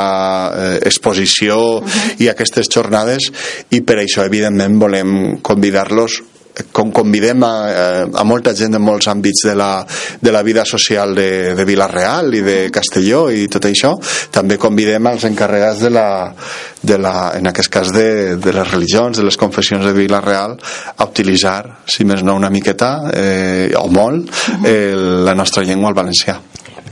eh, 0.50 0.80
exposició 0.90 1.60
uh 1.78 1.84
-huh. 1.84 2.16
i 2.20 2.30
aquestes 2.30 2.70
jornades 2.70 3.32
i 3.70 3.82
per 3.82 4.00
això, 4.00 4.26
evidentment, 4.26 4.80
volem 4.80 5.42
convidar-los 5.42 6.22
com 6.72 6.92
convidem 6.96 7.44
a, 7.46 7.54
a 8.10 8.24
molta 8.28 8.54
gent 8.58 8.78
en 8.78 8.84
molts 8.84 9.10
àmbits 9.12 9.46
de 9.48 9.56
la, 9.58 9.72
de 10.22 10.34
la 10.34 10.44
vida 10.44 10.66
social 10.68 11.16
de, 11.16 11.56
de 11.56 11.66
Vilareal 11.68 12.34
i 12.36 12.44
de 12.46 12.58
Castelló 12.74 13.28
i 13.32 13.48
tot 13.52 13.70
això, 13.70 13.96
també 14.32 14.60
convidem 14.62 15.08
als 15.10 15.26
encarregats 15.30 15.84
de 15.86 15.94
la, 15.94 16.08
de 16.82 17.00
la, 17.02 17.32
en 17.38 17.50
aquest 17.52 17.72
cas 17.74 17.94
de, 17.96 18.38
de 18.38 18.54
les 18.56 18.72
religions, 18.72 19.18
de 19.18 19.26
les 19.26 19.38
confessions 19.40 19.86
de 19.86 19.96
Vilareal, 19.96 20.58
a 20.98 21.10
utilitzar, 21.10 21.84
si 21.90 22.08
més 22.08 22.24
no 22.24 22.38
una 22.40 22.52
miqueta, 22.54 22.94
eh, 23.14 23.72
o 23.80 23.88
molt, 23.92 24.32
eh, 24.64 24.94
la 25.26 25.36
nostra 25.36 25.64
llengua, 25.64 25.92
el 25.94 26.00
valencià. 26.00 26.40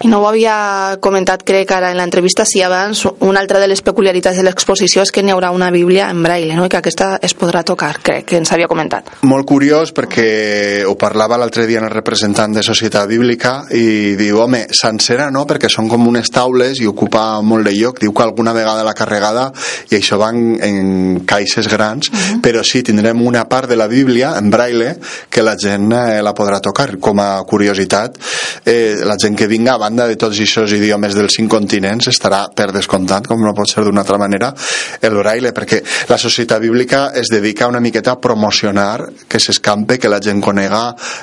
I 0.03 0.07
no 0.11 0.19
ho 0.21 0.27
havia 0.29 0.97
comentat, 1.01 1.41
crec, 1.47 1.71
ara 1.73 1.89
en 1.89 1.97
l'entrevista, 1.97 2.45
si 2.45 2.61
abans 2.61 3.01
una 3.25 3.39
altra 3.41 3.57
de 3.59 3.67
les 3.67 3.81
peculiaritats 3.81 4.37
de 4.37 4.43
l'exposició 4.45 5.01
és 5.01 5.11
que 5.13 5.23
n'hi 5.25 5.33
haurà 5.33 5.49
una 5.55 5.71
Bíblia 5.73 6.11
en 6.13 6.21
braille, 6.21 6.53
no? 6.53 6.67
i 6.67 6.69
que 6.69 6.77
aquesta 6.77 7.15
es 7.23 7.33
podrà 7.37 7.63
tocar, 7.65 7.95
crec 8.05 8.27
que 8.29 8.37
ens 8.37 8.51
havia 8.53 8.69
comentat. 8.69 9.09
Molt 9.25 9.47
curiós, 9.49 9.93
perquè 9.97 10.83
ho 10.85 10.93
parlava 10.99 11.39
l'altre 11.41 11.65
dia 11.65 11.81
en 11.81 11.87
el 11.87 11.95
representant 11.95 12.53
de 12.53 12.63
Societat 12.65 13.07
Bíblica 13.09 13.55
i 13.73 14.13
diu, 14.19 14.41
home, 14.43 14.67
sencera 14.69 15.31
no, 15.33 15.47
perquè 15.49 15.71
són 15.71 15.89
com 15.89 16.05
unes 16.07 16.29
taules 16.33 16.81
i 16.83 16.85
ocupa 16.89 17.41
molt 17.41 17.65
de 17.65 17.73
lloc. 17.79 18.01
Diu 18.03 18.13
que 18.13 18.25
alguna 18.25 18.53
vegada 18.53 18.85
la 18.85 18.93
carregada, 18.97 19.47
i 19.89 19.97
això 19.97 20.21
va 20.21 20.29
en, 20.29 20.59
en 20.61 21.25
caixes 21.25 21.69
grans, 21.71 22.11
uh 22.11 22.13
-huh. 22.13 22.41
però 22.45 22.63
sí, 22.63 22.83
tindrem 22.83 23.21
una 23.25 23.47
part 23.49 23.69
de 23.69 23.75
la 23.75 23.87
Bíblia 23.87 24.35
en 24.37 24.51
braille 24.51 24.97
que 25.29 25.41
la 25.41 25.55
gent 25.57 25.91
eh, 25.91 26.21
la 26.21 26.35
podrà 26.35 26.61
tocar. 26.61 26.99
Com 26.99 27.19
a 27.19 27.43
curiositat, 27.43 28.17
eh, 28.65 28.97
la 29.03 29.17
gent 29.17 29.35
que 29.35 29.47
vinga 29.47 29.77
banda 29.87 30.07
de 30.09 30.17
tots 30.19 30.35
aquests 30.43 30.75
idiomes 30.75 31.15
dels 31.15 31.37
cinc 31.39 31.49
continents 31.51 32.09
estarà 32.11 32.43
per 32.55 32.69
descomptat, 32.75 33.27
com 33.29 33.39
no 33.43 33.53
pot 33.55 33.71
ser 33.71 33.85
d'una 33.87 34.03
altra 34.03 34.19
manera, 34.19 34.51
el 35.01 35.15
braille, 35.15 35.53
perquè 35.55 35.79
la 36.09 36.19
societat 36.19 36.59
bíblica 36.63 37.07
es 37.15 37.31
dedica 37.31 37.69
una 37.71 37.79
miqueta 37.83 38.17
a 38.17 38.21
promocionar 38.21 39.07
que 39.29 39.39
s'escampe, 39.39 39.97
que 39.97 40.11
la 40.11 40.19
gent 40.23 40.41
conega 40.43 40.81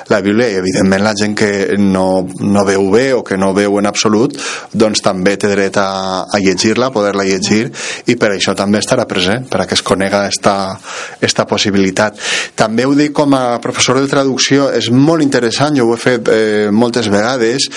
la 0.09 0.21
Bíblia 0.25 0.49
i 0.49 0.59
evidentment 0.61 1.03
la 1.05 1.13
gent 1.17 1.35
que 1.37 1.51
no, 1.77 2.25
no 2.41 2.65
veu 2.65 2.89
bé 2.93 3.05
o 3.13 3.21
que 3.23 3.37
no 3.37 3.53
veu 3.53 3.77
en 3.79 3.89
absolut 3.89 4.33
doncs 4.73 5.03
també 5.05 5.35
té 5.37 5.51
dret 5.51 5.77
a, 5.77 6.25
a 6.25 6.41
llegir-la, 6.41 6.89
poder-la 6.95 7.27
llegir 7.27 7.67
i 8.09 8.17
per 8.17 8.33
això 8.33 8.55
també 8.57 8.81
estarà 8.81 9.05
present, 9.09 9.45
per 9.51 9.61
a 9.61 9.69
que 9.69 9.77
es 9.77 9.83
conega 9.85 10.25
esta, 10.29 10.55
esta 11.21 11.45
possibilitat. 11.49 12.17
També 12.57 12.87
ho 12.87 12.95
dic 12.97 13.13
com 13.15 13.35
a 13.37 13.59
professor 13.61 13.99
de 14.01 14.09
traducció, 14.09 14.69
és 14.73 14.89
molt 14.89 15.23
interessant, 15.25 15.77
jo 15.77 15.89
ho 15.89 15.95
he 15.95 16.01
fet 16.01 16.31
eh, 16.33 16.67
moltes 16.73 17.09
vegades, 17.13 17.69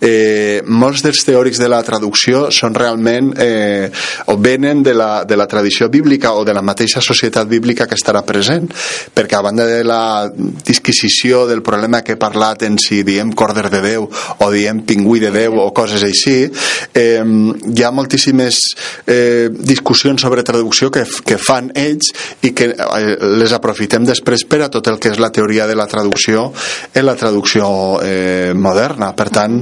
eh, 0.00 0.35
molts 0.66 1.02
dels 1.04 1.22
teòrics 1.26 1.60
de 1.60 1.68
la 1.70 1.82
traducció 1.86 2.46
són 2.54 2.74
realment 2.76 3.32
eh, 3.42 3.90
o 4.32 4.36
venen 4.40 4.82
de 4.86 4.94
la, 4.96 5.24
de 5.24 5.36
la 5.38 5.46
tradició 5.50 5.88
bíblica 5.92 6.32
o 6.34 6.44
de 6.44 6.54
la 6.56 6.64
mateixa 6.64 7.02
societat 7.04 7.48
bíblica 7.48 7.86
que 7.86 7.98
estarà 7.98 8.22
present 8.26 8.68
perquè 9.14 9.38
a 9.38 9.44
banda 9.44 9.66
de 9.68 9.82
la 9.86 10.30
disquisició 10.66 11.44
del 11.46 11.62
problema 11.66 12.02
que 12.02 12.16
he 12.16 12.20
parlat 12.20 12.66
en 12.66 12.78
si 12.82 13.02
diem 13.06 13.32
corder 13.32 13.68
de 13.72 13.82
Déu 13.84 14.08
o 14.08 14.50
diem 14.52 14.82
pingüí 14.86 15.20
de 15.22 15.32
Déu 15.34 15.58
o 15.62 15.68
coses 15.76 16.04
així 16.06 16.36
eh, 16.46 17.22
hi 17.22 17.84
ha 17.84 17.92
moltíssimes 17.94 18.60
eh, 19.06 19.48
discussions 19.50 20.22
sobre 20.22 20.46
traducció 20.46 20.90
que, 20.90 21.04
que 21.26 21.38
fan 21.40 21.70
ells 21.74 22.12
i 22.46 22.52
que 22.56 22.70
eh, 22.72 23.16
les 23.40 23.54
aprofitem 23.56 24.06
després 24.06 24.46
per 24.48 24.64
a 24.66 24.70
tot 24.72 24.88
el 24.90 25.00
que 25.02 25.12
és 25.12 25.20
la 25.22 25.32
teoria 25.34 25.66
de 25.66 25.76
la 25.78 25.88
traducció 25.90 26.50
en 26.94 27.06
la 27.06 27.16
traducció 27.16 27.68
eh, 28.02 28.52
moderna. 28.54 29.12
Per 29.16 29.28
tant, 29.32 29.60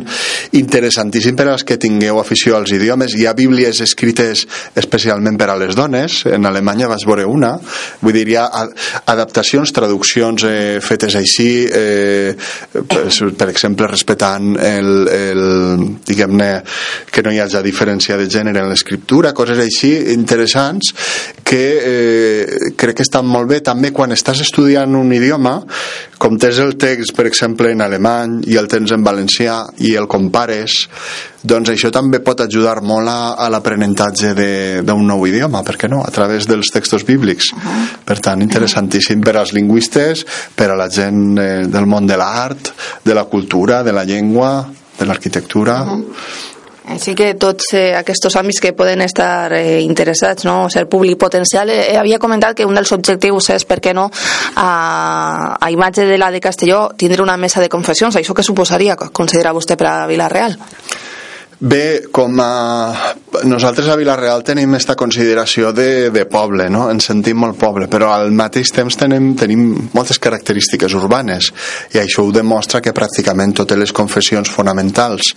interessantíssim 0.65 1.37
per 1.37 1.47
als 1.53 1.65
que 1.67 1.79
tingueu 1.81 2.19
afició 2.21 2.57
als 2.57 2.73
idiomes. 2.75 3.15
Hi 3.15 3.27
ha 3.29 3.37
bíblies 3.37 3.83
escrites 3.85 4.45
especialment 4.81 5.39
per 5.41 5.51
a 5.53 5.59
les 5.61 5.77
dones, 5.77 6.23
en 6.27 6.49
Alemanya 6.49 6.89
vas 6.91 7.05
veure 7.07 7.27
una, 7.29 7.55
vull 8.01 8.17
dir, 8.17 8.27
hi 8.33 8.39
ha 8.41 8.47
adaptacions, 9.13 9.73
traduccions 9.77 10.47
eh, 10.49 10.81
fetes 10.85 11.19
així, 11.21 11.49
eh, 11.69 12.35
per 12.73 13.49
exemple, 13.51 13.89
respectant 13.91 14.55
el, 14.59 14.93
el 15.13 15.45
diguem-ne, 16.07 16.51
que 17.13 17.25
no 17.25 17.33
hi 17.33 17.43
hagi 17.43 17.63
diferència 17.65 18.19
de 18.19 18.29
gènere 18.31 18.65
en 18.65 18.71
l'escriptura, 18.73 19.35
coses 19.37 19.61
així 19.63 19.93
interessants 20.15 20.95
que 21.55 21.79
eh, 21.87 22.73
crec 22.75 22.97
que 22.99 23.05
estan 23.07 23.29
molt 23.31 23.47
bé 23.47 23.61
també 23.63 23.93
quan 23.95 24.11
estàs 24.11 24.41
estudiant 24.43 24.91
un 24.99 25.13
idioma 25.15 25.61
com 26.19 26.35
tens 26.41 26.59
el 26.59 26.73
text, 26.81 27.13
per 27.15 27.29
exemple, 27.29 27.71
en 27.71 27.85
alemany 27.85 28.41
i 28.51 28.57
el 28.59 28.67
tens 28.71 28.91
en 28.97 29.05
valencià 29.07 29.61
i 29.87 29.93
el 30.01 30.09
compares, 30.11 30.79
doncs 31.45 31.71
això 31.71 31.93
també 31.95 32.19
pot 32.25 32.43
ajudar 32.43 32.81
molt 32.83 33.13
a, 33.13 33.19
a 33.39 33.47
l'aprenentatge 33.53 34.33
d'un 34.83 35.05
nou 35.07 35.27
idioma, 35.29 35.63
per 35.63 35.77
què 35.79 35.91
no? 35.93 36.01
A 36.03 36.11
través 36.15 36.49
dels 36.51 36.73
textos 36.75 37.05
bíblics. 37.07 37.53
Uh 37.53 37.61
-huh. 37.61 37.85
Per 38.09 38.19
tant, 38.19 38.43
interessantíssim 38.43 39.21
per 39.21 39.37
als 39.37 39.53
lingüistes, 39.53 40.25
per 40.57 40.71
a 40.71 40.77
la 40.77 40.89
gent 40.89 41.39
eh, 41.39 41.67
del 41.69 41.87
món 41.87 42.07
de 42.07 42.17
l'art, 42.17 42.73
de 43.05 43.15
la 43.15 43.25
cultura, 43.25 43.83
de 43.85 43.93
la 43.93 44.05
llengua, 44.05 44.67
de 44.99 45.07
l'arquitectura... 45.07 45.83
Uh 45.83 45.99
-huh 45.99 46.54
així 46.85 47.15
que 47.17 47.33
tots 47.41 47.71
eh, 47.73 47.95
aquests 47.97 48.37
àmbits 48.37 48.61
que 48.61 48.75
poden 48.77 49.01
estar 49.05 49.53
eh, 49.57 49.81
interessats, 49.81 50.45
no? 50.45 50.69
ser 50.71 50.85
públic 50.91 51.19
potencial, 51.19 51.71
eh, 51.73 51.97
havia 51.97 52.19
comentat 52.21 52.57
que 52.59 52.67
un 52.69 52.77
dels 52.77 52.93
objectius 52.93 53.51
és, 53.57 53.65
per 53.65 53.81
què 53.81 53.95
no, 53.97 54.11
a, 54.61 54.69
a 55.57 55.71
imatge 55.73 56.05
de 56.05 56.19
la 56.21 56.31
de 56.31 56.43
Castelló, 56.45 56.91
tindre 56.97 57.25
una 57.25 57.39
mesa 57.41 57.65
de 57.65 57.73
confessions. 57.73 58.21
Això 58.21 58.37
què 58.37 58.45
suposaria, 58.45 58.97
considera 58.97 59.55
vostè, 59.57 59.79
per 59.81 59.89
a 59.89 59.97
Vilareal? 60.11 60.59
Bé, 61.61 62.05
com 62.11 62.41
a... 62.41 63.15
Nosaltres 63.45 63.89
a 63.91 63.97
Vilareal 63.99 64.45
tenim 64.47 64.71
aquesta 64.77 64.95
consideració 64.95 65.73
de, 65.75 66.11
de 66.15 66.23
poble, 66.31 66.69
no? 66.71 66.85
Ens 66.93 67.09
sentim 67.11 67.41
molt 67.43 67.59
poble, 67.59 67.89
però 67.91 68.13
al 68.15 68.31
mateix 68.35 68.71
temps 68.75 68.95
tenim, 68.99 69.33
tenim 69.39 69.65
moltes 69.95 70.21
característiques 70.23 70.95
urbanes 70.95 71.51
i 71.95 71.99
això 71.99 72.23
ho 72.23 72.31
demostra 72.35 72.79
que 72.83 72.95
pràcticament 72.95 73.57
totes 73.59 73.81
les 73.81 73.93
confessions 73.97 74.51
fonamentals 74.55 75.33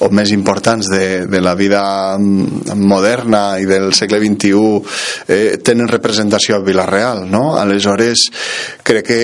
o 0.00 0.08
més 0.08 0.32
importants 0.32 0.88
de, 0.88 1.26
de 1.28 1.42
la 1.44 1.52
vida 1.58 1.82
moderna 2.18 3.42
i 3.60 3.68
del 3.68 3.92
segle 3.92 4.20
XXI 4.22 5.28
eh, 5.28 5.60
tenen 5.64 5.92
representació 5.92 6.56
a 6.56 6.64
Vilareal, 6.64 7.26
no? 7.30 7.58
Aleshores, 7.60 8.24
crec 8.82 9.06
que 9.12 9.20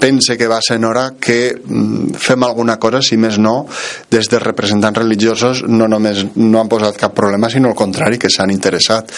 pense 0.00 0.38
que 0.40 0.48
va 0.48 0.62
ser 0.64 0.80
hora 0.84 1.12
que 1.20 1.52
mm, 1.52 2.16
fem 2.16 2.48
alguna 2.48 2.78
cosa, 2.80 3.02
si 3.04 3.20
més 3.20 3.38
no, 3.38 3.66
des 4.10 4.28
de 4.32 4.40
representants 4.40 5.02
religiosos 5.02 5.62
no 5.72 5.88
només 5.90 6.22
no 6.36 6.60
han 6.60 6.70
posat 6.70 6.98
cap 7.00 7.14
problema, 7.16 7.50
sinó 7.50 7.72
al 7.72 7.78
contrari, 7.78 8.18
que 8.20 8.30
s'han 8.30 8.52
interessat. 8.54 9.12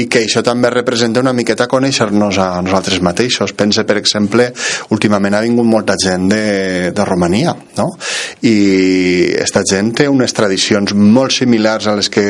I 0.00 0.06
que 0.10 0.24
això 0.24 0.42
també 0.46 0.70
representa 0.72 1.22
una 1.22 1.34
miqueta 1.36 1.68
conèixer-nos 1.70 2.40
a 2.40 2.48
nosaltres 2.64 3.02
mateixos. 3.04 3.54
Pense, 3.56 3.84
per 3.86 3.98
exemple, 4.00 4.50
últimament 4.96 5.36
ha 5.36 5.44
vingut 5.44 5.68
molta 5.68 5.96
gent 6.00 6.28
de, 6.30 6.42
de 6.96 7.06
Romania, 7.06 7.54
no? 7.78 7.90
I 8.46 8.56
aquesta 9.36 9.64
gent 9.68 9.92
té 10.00 10.08
unes 10.10 10.34
tradicions 10.36 10.94
molt 10.96 11.34
similars 11.36 11.88
a 11.90 11.96
les 11.98 12.10
que 12.12 12.24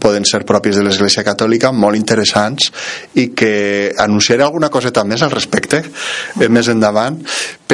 poden 0.00 0.26
ser 0.28 0.44
pròpies 0.46 0.78
de 0.78 0.84
l'Església 0.86 1.24
Catòlica, 1.26 1.72
molt 1.72 1.98
interessants, 1.98 2.70
i 3.20 3.30
que 3.36 3.92
anunciaré 3.98 4.44
alguna 4.44 4.70
coseta 4.70 5.04
més 5.08 5.22
al 5.24 5.32
respecte 5.34 5.82
eh, 5.84 6.48
més 6.48 6.68
endavant, 6.72 7.20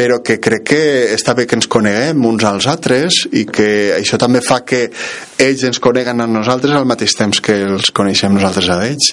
però 0.00 0.22
que 0.24 0.38
crec 0.40 0.62
que 0.64 0.82
està 1.12 1.34
bé 1.36 1.44
que 1.44 1.58
ens 1.58 1.66
coneguem 1.68 2.22
uns 2.24 2.44
als 2.48 2.64
altres 2.72 3.18
i 3.36 3.42
que 3.44 3.92
això 3.98 4.16
també 4.20 4.40
fa 4.40 4.62
que 4.64 4.86
ells 5.40 5.64
ens 5.68 5.80
coneguen 5.82 6.22
a 6.24 6.26
nosaltres 6.28 6.72
al 6.76 6.86
mateix 6.88 7.12
temps 7.18 7.42
que 7.44 7.58
els 7.66 7.90
coneixem 7.96 8.32
nosaltres 8.32 8.70
a 8.72 8.78
ells. 8.86 9.10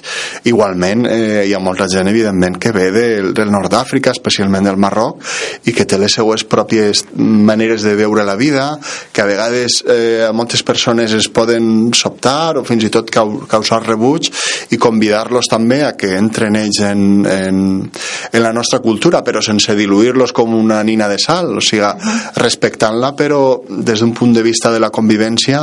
Igualment, 0.48 1.04
eh, 1.08 1.44
hi 1.44 1.52
ha 1.52 1.60
molta 1.60 1.90
gent, 1.92 2.08
evidentment, 2.08 2.56
que 2.60 2.72
ve 2.72 2.86
del, 2.94 3.34
del 3.36 3.52
nord 3.52 3.68
d'Àfrica, 3.72 4.14
especialment 4.16 4.64
del 4.64 4.80
Marroc, 4.80 5.20
i 5.68 5.74
que 5.76 5.84
té 5.84 5.98
les 6.00 6.16
seues 6.16 6.46
pròpies 6.48 7.04
maneres 7.16 7.84
de 7.84 7.92
veure 7.98 8.24
la 8.24 8.38
vida, 8.40 8.70
que 9.12 9.24
a 9.24 9.28
vegades 9.28 9.82
eh, 9.84 10.24
a 10.28 10.32
moltes 10.32 10.64
persones 10.64 11.12
es 11.16 11.28
poden 11.28 11.90
sobtar 12.18 12.58
o 12.58 12.64
fins 12.66 12.84
i 12.84 12.90
tot 12.90 13.10
causar 13.10 13.82
rebuig 13.86 14.28
i 14.74 14.78
convidar-los 14.78 15.46
també 15.48 15.82
a 15.84 15.94
que 15.96 16.16
entren 16.16 16.56
ells 16.56 16.80
en, 16.82 17.24
en, 17.26 17.90
en 18.32 18.42
la 18.42 18.52
nostra 18.52 18.80
cultura, 18.80 19.22
però 19.22 19.40
sense 19.40 19.74
diluir-los 19.74 20.32
com 20.32 20.54
una 20.54 20.82
nina 20.82 21.08
de 21.08 21.18
sal, 21.18 21.56
o 21.56 21.62
sigui, 21.62 21.86
respectant-la, 22.36 23.14
però 23.16 23.62
des 23.68 24.00
d'un 24.00 24.12
punt 24.12 24.34
de 24.34 24.42
vista 24.42 24.72
de 24.72 24.80
la 24.80 24.90
convivència, 24.90 25.62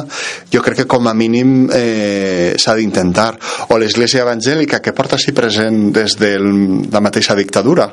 jo 0.52 0.62
crec 0.64 0.84
que 0.84 0.88
com 0.88 1.08
a 1.08 1.14
mínim 1.14 1.68
eh, 1.74 2.56
s'ha 2.58 2.76
d'intentar. 2.76 3.36
O 3.70 3.78
l'Església 3.78 4.24
Evangèlica, 4.24 4.80
que 4.82 4.94
porta 4.96 5.20
així 5.20 5.34
present 5.36 5.92
des 5.96 6.16
de 6.20 6.36
la 6.40 7.04
mateixa 7.04 7.36
dictadura, 7.36 7.90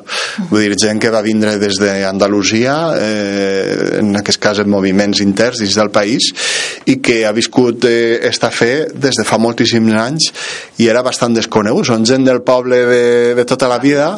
vull 0.49 0.63
dir, 0.63 0.79
gent 0.79 1.01
que 1.01 1.11
va 1.13 1.21
vindre 1.23 1.57
des 1.61 1.77
d'Andalusia, 1.79 2.77
eh, 2.97 3.99
en 3.99 4.15
aquest 4.19 4.41
cas 4.41 4.63
en 4.63 4.71
moviments 4.71 5.21
interns 5.23 5.61
dins 5.61 5.77
del 5.77 5.91
país, 5.93 6.31
i 6.89 6.97
que 7.03 7.23
ha 7.27 7.33
viscut 7.35 7.85
eh, 7.89 8.19
esta 8.23 8.52
fe 8.53 8.87
des 8.93 9.17
de 9.19 9.25
fa 9.27 9.39
moltíssims 9.41 9.95
anys 9.97 10.29
i 10.81 10.87
era 10.91 11.03
bastant 11.05 11.35
desconegut. 11.35 11.87
Són 11.89 12.05
gent 12.07 12.25
del 12.27 12.43
poble 12.45 12.79
de, 12.87 13.05
de 13.37 13.45
tota 13.49 13.69
la 13.71 13.79
vida, 13.81 14.11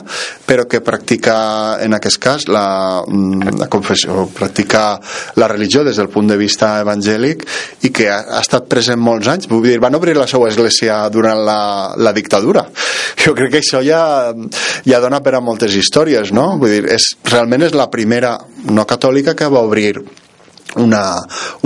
però 0.46 0.68
que 0.70 0.84
practica, 0.86 1.38
en 1.84 1.96
aquest 1.98 2.20
cas, 2.22 2.48
la, 2.52 3.02
mm, 3.08 3.56
la 3.62 3.70
confessió, 3.72 4.28
practica 4.36 5.00
la 5.40 5.50
religió 5.52 5.84
des 5.88 5.98
del 5.98 6.12
punt 6.14 6.30
de 6.32 6.38
vista 6.38 6.76
evangèlic 6.84 7.46
i 7.88 7.94
que 7.96 8.10
ha, 8.12 8.20
ha 8.38 8.44
estat 8.44 8.70
present 8.72 9.02
molts 9.02 9.32
anys. 9.32 9.50
Vull 9.52 9.66
dir, 9.70 9.80
van 9.84 9.96
obrir 9.98 10.18
la 10.18 10.28
seva 10.30 10.50
església 10.52 11.00
durant 11.14 11.46
la, 11.48 11.62
la 11.98 12.14
dictadura. 12.16 12.68
Jo 13.26 13.34
crec 13.34 13.56
que 13.56 13.62
això 13.64 13.80
ja, 13.82 14.34
ja 14.86 15.00
dona 15.02 15.22
per 15.26 15.34
a 15.38 15.42
moltes 15.42 15.74
històries, 15.80 16.30
no? 16.36 16.60
Vull 16.62 16.76
dir, 16.76 16.84
és, 16.94 17.16
realment 17.32 17.66
és 17.66 17.74
la 17.74 17.90
primera 17.90 18.36
no 18.70 18.86
catòlica 18.86 19.34
que 19.38 19.50
va 19.50 19.64
obrir 19.66 19.96
una, 20.82 21.04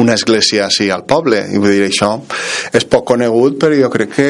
una 0.02 0.16
església 0.18 0.66
així 0.68 0.90
al 0.92 1.06
poble. 1.10 1.42
I 1.54 1.62
vull 1.62 1.76
dir 1.76 1.88
això 1.88 2.12
és 2.76 2.86
poc 2.90 3.08
conegut 3.14 3.60
però 3.62 3.78
jo 3.78 3.92
crec 3.94 4.16
que 4.16 4.30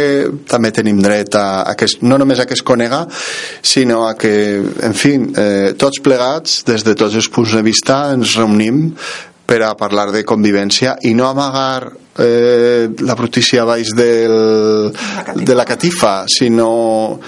també 0.49 0.71
tenim 0.75 1.01
dret 1.03 1.35
a, 1.39 1.63
a 1.69 1.75
que 1.79 1.89
no 2.05 2.19
només 2.21 2.39
a 2.39 2.47
que 2.49 2.57
es 2.57 2.65
conega 2.65 3.05
sinó 3.61 4.05
a 4.07 4.15
que 4.19 4.33
en 4.85 4.95
fi 4.97 5.15
eh, 5.17 5.73
tots 5.79 6.01
plegats 6.05 6.63
des 6.67 6.85
de 6.87 6.95
tots 6.95 7.15
els 7.19 7.29
punts 7.33 7.55
de 7.55 7.63
vista 7.65 8.01
ens 8.13 8.37
reunim 8.39 8.87
per 9.49 9.63
a 9.65 9.73
parlar 9.77 10.11
de 10.13 10.21
convivència 10.27 10.99
i 11.09 11.15
no 11.17 11.25
amagar 11.29 11.89
eh, 12.19 12.89
la 12.99 13.15
brutícia 13.15 13.65
baix 13.65 13.93
del, 13.95 14.91
de 15.35 15.55
la 15.55 15.65
catifa 15.65 16.25
sinó 16.27 17.19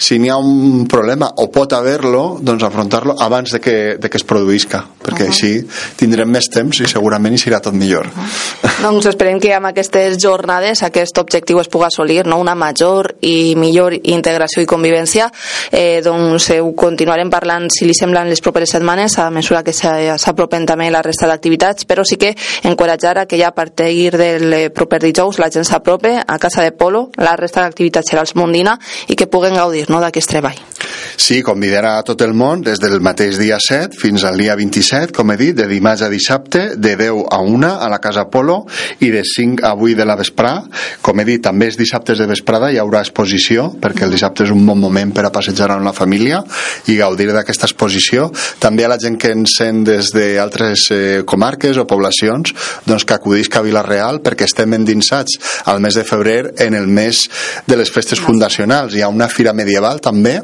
si 0.00 0.18
n'hi 0.18 0.30
ha 0.32 0.38
un 0.40 0.86
problema 0.88 1.28
o 1.28 1.50
pot 1.52 1.74
haver-lo, 1.76 2.38
doncs 2.40 2.64
afrontar-lo 2.64 3.12
abans 3.20 3.52
de 3.52 3.60
que, 3.60 3.74
de 4.00 4.08
que 4.08 4.16
es 4.16 4.24
produïsca, 4.24 4.80
perquè 4.96 5.26
uh 5.26 5.28
-huh. 5.28 5.34
així 5.34 5.66
tindrem 5.96 6.30
més 6.30 6.48
temps 6.48 6.80
i 6.80 6.88
segurament 6.88 7.34
hi 7.34 7.38
serà 7.38 7.60
tot 7.60 7.74
millor. 7.74 8.06
Uh 8.06 8.22
-huh. 8.22 8.82
doncs 8.82 9.06
esperem 9.06 9.38
que 9.38 9.52
amb 9.52 9.66
aquestes 9.66 10.16
jornades 10.16 10.82
aquest 10.82 11.18
objectiu 11.18 11.60
es 11.60 11.68
pugui 11.68 11.84
assolir, 11.84 12.26
no? 12.26 12.38
una 12.38 12.54
major 12.54 13.14
i 13.20 13.54
millor 13.56 13.92
integració 13.92 14.62
i 14.62 14.66
convivència. 14.66 15.30
Eh, 15.70 16.00
doncs 16.02 16.50
ho 16.50 16.72
continuarem 16.74 17.28
parlant, 17.28 17.68
si 17.70 17.84
li 17.84 17.94
semblen, 17.94 18.30
les 18.30 18.40
properes 18.40 18.70
setmanes, 18.70 19.18
a 19.18 19.30
mesura 19.30 19.62
que 19.62 19.72
s'apropen 19.72 20.64
també 20.64 20.90
la 20.90 21.02
resta 21.02 21.26
d'activitats, 21.26 21.84
però 21.86 22.04
sí 22.04 22.16
que 22.16 22.34
encoratjar 22.62 23.18
a 23.18 23.26
que 23.26 23.38
ja 23.38 23.48
a 23.48 23.54
partir 23.54 24.16
del 24.16 24.39
eh, 24.40 24.70
proper 24.74 25.00
dijous 25.02 25.38
la 25.38 25.50
gent 25.50 25.66
s'aprope 25.68 26.16
a 26.20 26.38
Casa 26.38 26.64
de 26.66 26.72
Polo, 26.72 27.08
la 27.16 27.36
resta 27.36 27.64
d'activitats 27.64 28.12
serà 28.12 28.24
als 28.24 28.34
Mondina 28.34 28.78
i 29.08 29.16
que 29.16 29.28
puguen 29.30 29.54
gaudir 29.58 29.86
no, 29.90 30.00
d'aquest 30.00 30.30
treball. 30.32 30.58
Sí, 31.16 31.40
convidarà 31.46 31.96
a 31.98 32.04
tot 32.06 32.22
el 32.24 32.32
món 32.36 32.62
des 32.64 32.80
del 32.82 33.00
mateix 33.04 33.38
dia 33.40 33.58
7 33.60 33.98
fins 33.98 34.24
al 34.24 34.38
dia 34.40 34.54
27, 34.58 35.12
com 35.16 35.32
he 35.32 35.36
dit, 35.40 35.56
de 35.56 35.66
dimarts 35.70 36.04
a 36.06 36.10
dissabte, 36.12 36.76
de 36.76 36.94
10 36.98 37.24
a 37.30 37.40
1 37.42 37.70
a 37.70 37.88
la 37.92 38.00
Casa 38.02 38.26
Polo 38.30 38.64
i 39.04 39.10
de 39.12 39.22
5 39.26 39.64
a 39.66 39.72
8 39.74 39.98
de 39.98 40.06
la 40.08 40.16
vesprà. 40.18 40.52
Com 41.02 41.20
he 41.20 41.26
dit, 41.28 41.42
també 41.44 41.70
els 41.70 41.78
dissabtes 41.80 42.20
de 42.20 42.28
vesprada 42.30 42.70
hi 42.70 42.80
haurà 42.82 43.02
exposició, 43.04 43.70
perquè 43.80 44.06
el 44.06 44.14
dissabte 44.14 44.46
és 44.46 44.54
un 44.54 44.64
bon 44.66 44.80
moment 44.80 45.14
per 45.16 45.26
a 45.28 45.32
passejar 45.34 45.70
amb 45.74 45.86
la 45.86 45.94
família 45.96 46.42
i 46.90 46.98
gaudir 46.98 47.30
d'aquesta 47.30 47.68
exposició. 47.68 48.30
També 48.62 48.86
a 48.86 48.92
la 48.92 49.00
gent 49.00 49.18
que 49.20 49.32
ens 49.34 49.56
sent 49.60 49.84
des 49.88 50.12
d'altres 50.14 50.86
eh, 50.94 51.22
comarques 51.26 51.78
o 51.80 51.86
poblacions, 51.88 52.54
doncs 52.86 53.06
que 53.06 53.16
acudisca 53.16 53.60
a 53.60 53.66
Vila-real 53.66 54.22
perquè 54.24 54.48
estem 54.48 54.76
endinsats 54.76 55.38
al 55.70 55.80
mes 55.80 55.96
de 55.96 56.06
febrer 56.06 56.40
en 56.66 56.76
el 56.78 56.88
mes 56.88 57.26
de 57.66 57.80
les 57.80 57.90
festes 57.90 58.20
fundacionals. 58.20 58.94
Hi 58.94 59.04
ha 59.04 59.12
una 59.12 59.28
fira 59.28 59.52
medieval 59.52 59.70
medieval 59.70 60.00
també 60.02 60.40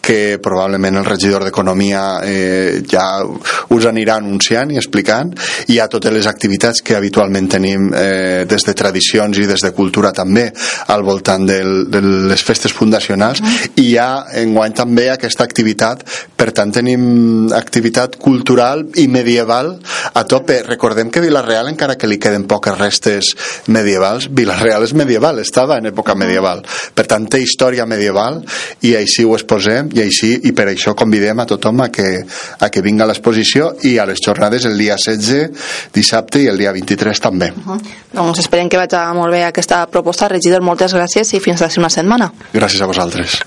que 0.00 0.38
probablement 0.42 1.00
el 1.00 1.08
regidor 1.08 1.44
d'Economia 1.46 2.02
eh, 2.24 2.82
ja 2.88 3.06
us 3.24 3.88
anirà 3.88 4.18
anunciant 4.18 4.72
i 4.72 4.80
explicant 4.80 5.34
hi 5.68 5.78
ha 5.78 5.88
totes 5.90 6.14
les 6.14 6.28
activitats 6.30 6.82
que 6.82 6.96
habitualment 6.96 7.48
tenim 7.48 7.90
eh, 7.92 8.44
des 8.48 8.66
de 8.66 8.74
tradicions 8.74 9.38
i 9.38 9.46
des 9.48 9.64
de 9.64 9.72
cultura 9.76 10.12
també 10.12 10.48
al 10.88 11.02
voltant 11.04 11.46
del, 11.46 11.90
de 11.90 12.00
les 12.02 12.42
festes 12.44 12.72
fundacionals 12.72 13.42
i 13.76 13.90
hi 13.90 13.96
ha 14.00 14.24
enguany 14.40 14.74
també 14.76 15.08
aquesta 15.12 15.44
activitat. 15.44 16.04
Per 16.38 16.50
tant 16.56 16.72
tenim 16.72 17.52
activitat 17.54 18.16
cultural 18.20 18.84
i 19.00 19.06
medieval 19.08 19.74
a 20.14 20.24
tope. 20.28 20.62
Recordem 20.66 21.10
que 21.12 21.22
Vilareal 21.24 21.68
encara 21.70 21.96
que 22.00 22.08
li 22.08 22.18
queden 22.20 22.46
poques 22.48 22.76
restes 22.78 23.34
medievals 23.68 24.28
Vilareal 24.30 24.84
és 24.86 24.94
medieval, 24.96 25.40
estava 25.42 25.78
en 25.78 25.90
època 25.90 26.16
medieval. 26.18 26.62
Per 26.94 27.06
tant 27.10 27.26
té 27.28 27.40
història 27.42 27.86
medieval 27.88 28.40
i 28.86 28.94
així 28.98 29.24
ho 29.24 29.34
exposem 29.36 29.92
i 29.96 30.02
així 30.04 30.34
i 30.48 30.54
per 30.56 30.68
això 30.72 30.94
convidem 30.98 31.40
a 31.40 31.48
tothom 31.48 31.84
a 31.84 31.90
que, 31.92 32.08
a 32.60 32.70
que 32.72 32.82
vinga 32.84 33.04
a 33.04 33.10
l'exposició 33.10 33.72
i 33.88 33.96
a 33.98 34.06
les 34.08 34.22
jornades 34.24 34.64
el 34.68 34.78
dia 34.78 34.96
16 34.96 35.92
dissabte 35.94 36.42
i 36.42 36.48
el 36.48 36.58
dia 36.60 36.72
23 36.72 37.20
també. 37.20 37.52
Uh 37.52 37.74
-huh. 37.74 37.80
doncs 38.12 38.38
esperem 38.40 38.68
que 38.68 38.76
vagi 38.76 38.96
molt 39.14 39.32
bé 39.32 39.44
aquesta 39.44 39.86
proposta 39.86 40.28
regidor, 40.28 40.62
moltes 40.78 40.94
gràcies 40.94 41.32
i 41.34 41.40
fins 41.42 41.62
a 41.62 41.68
una 41.80 41.90
setmana. 41.90 42.30
Gràcies 42.54 42.82
a 42.84 42.86
vosaltres 42.86 43.40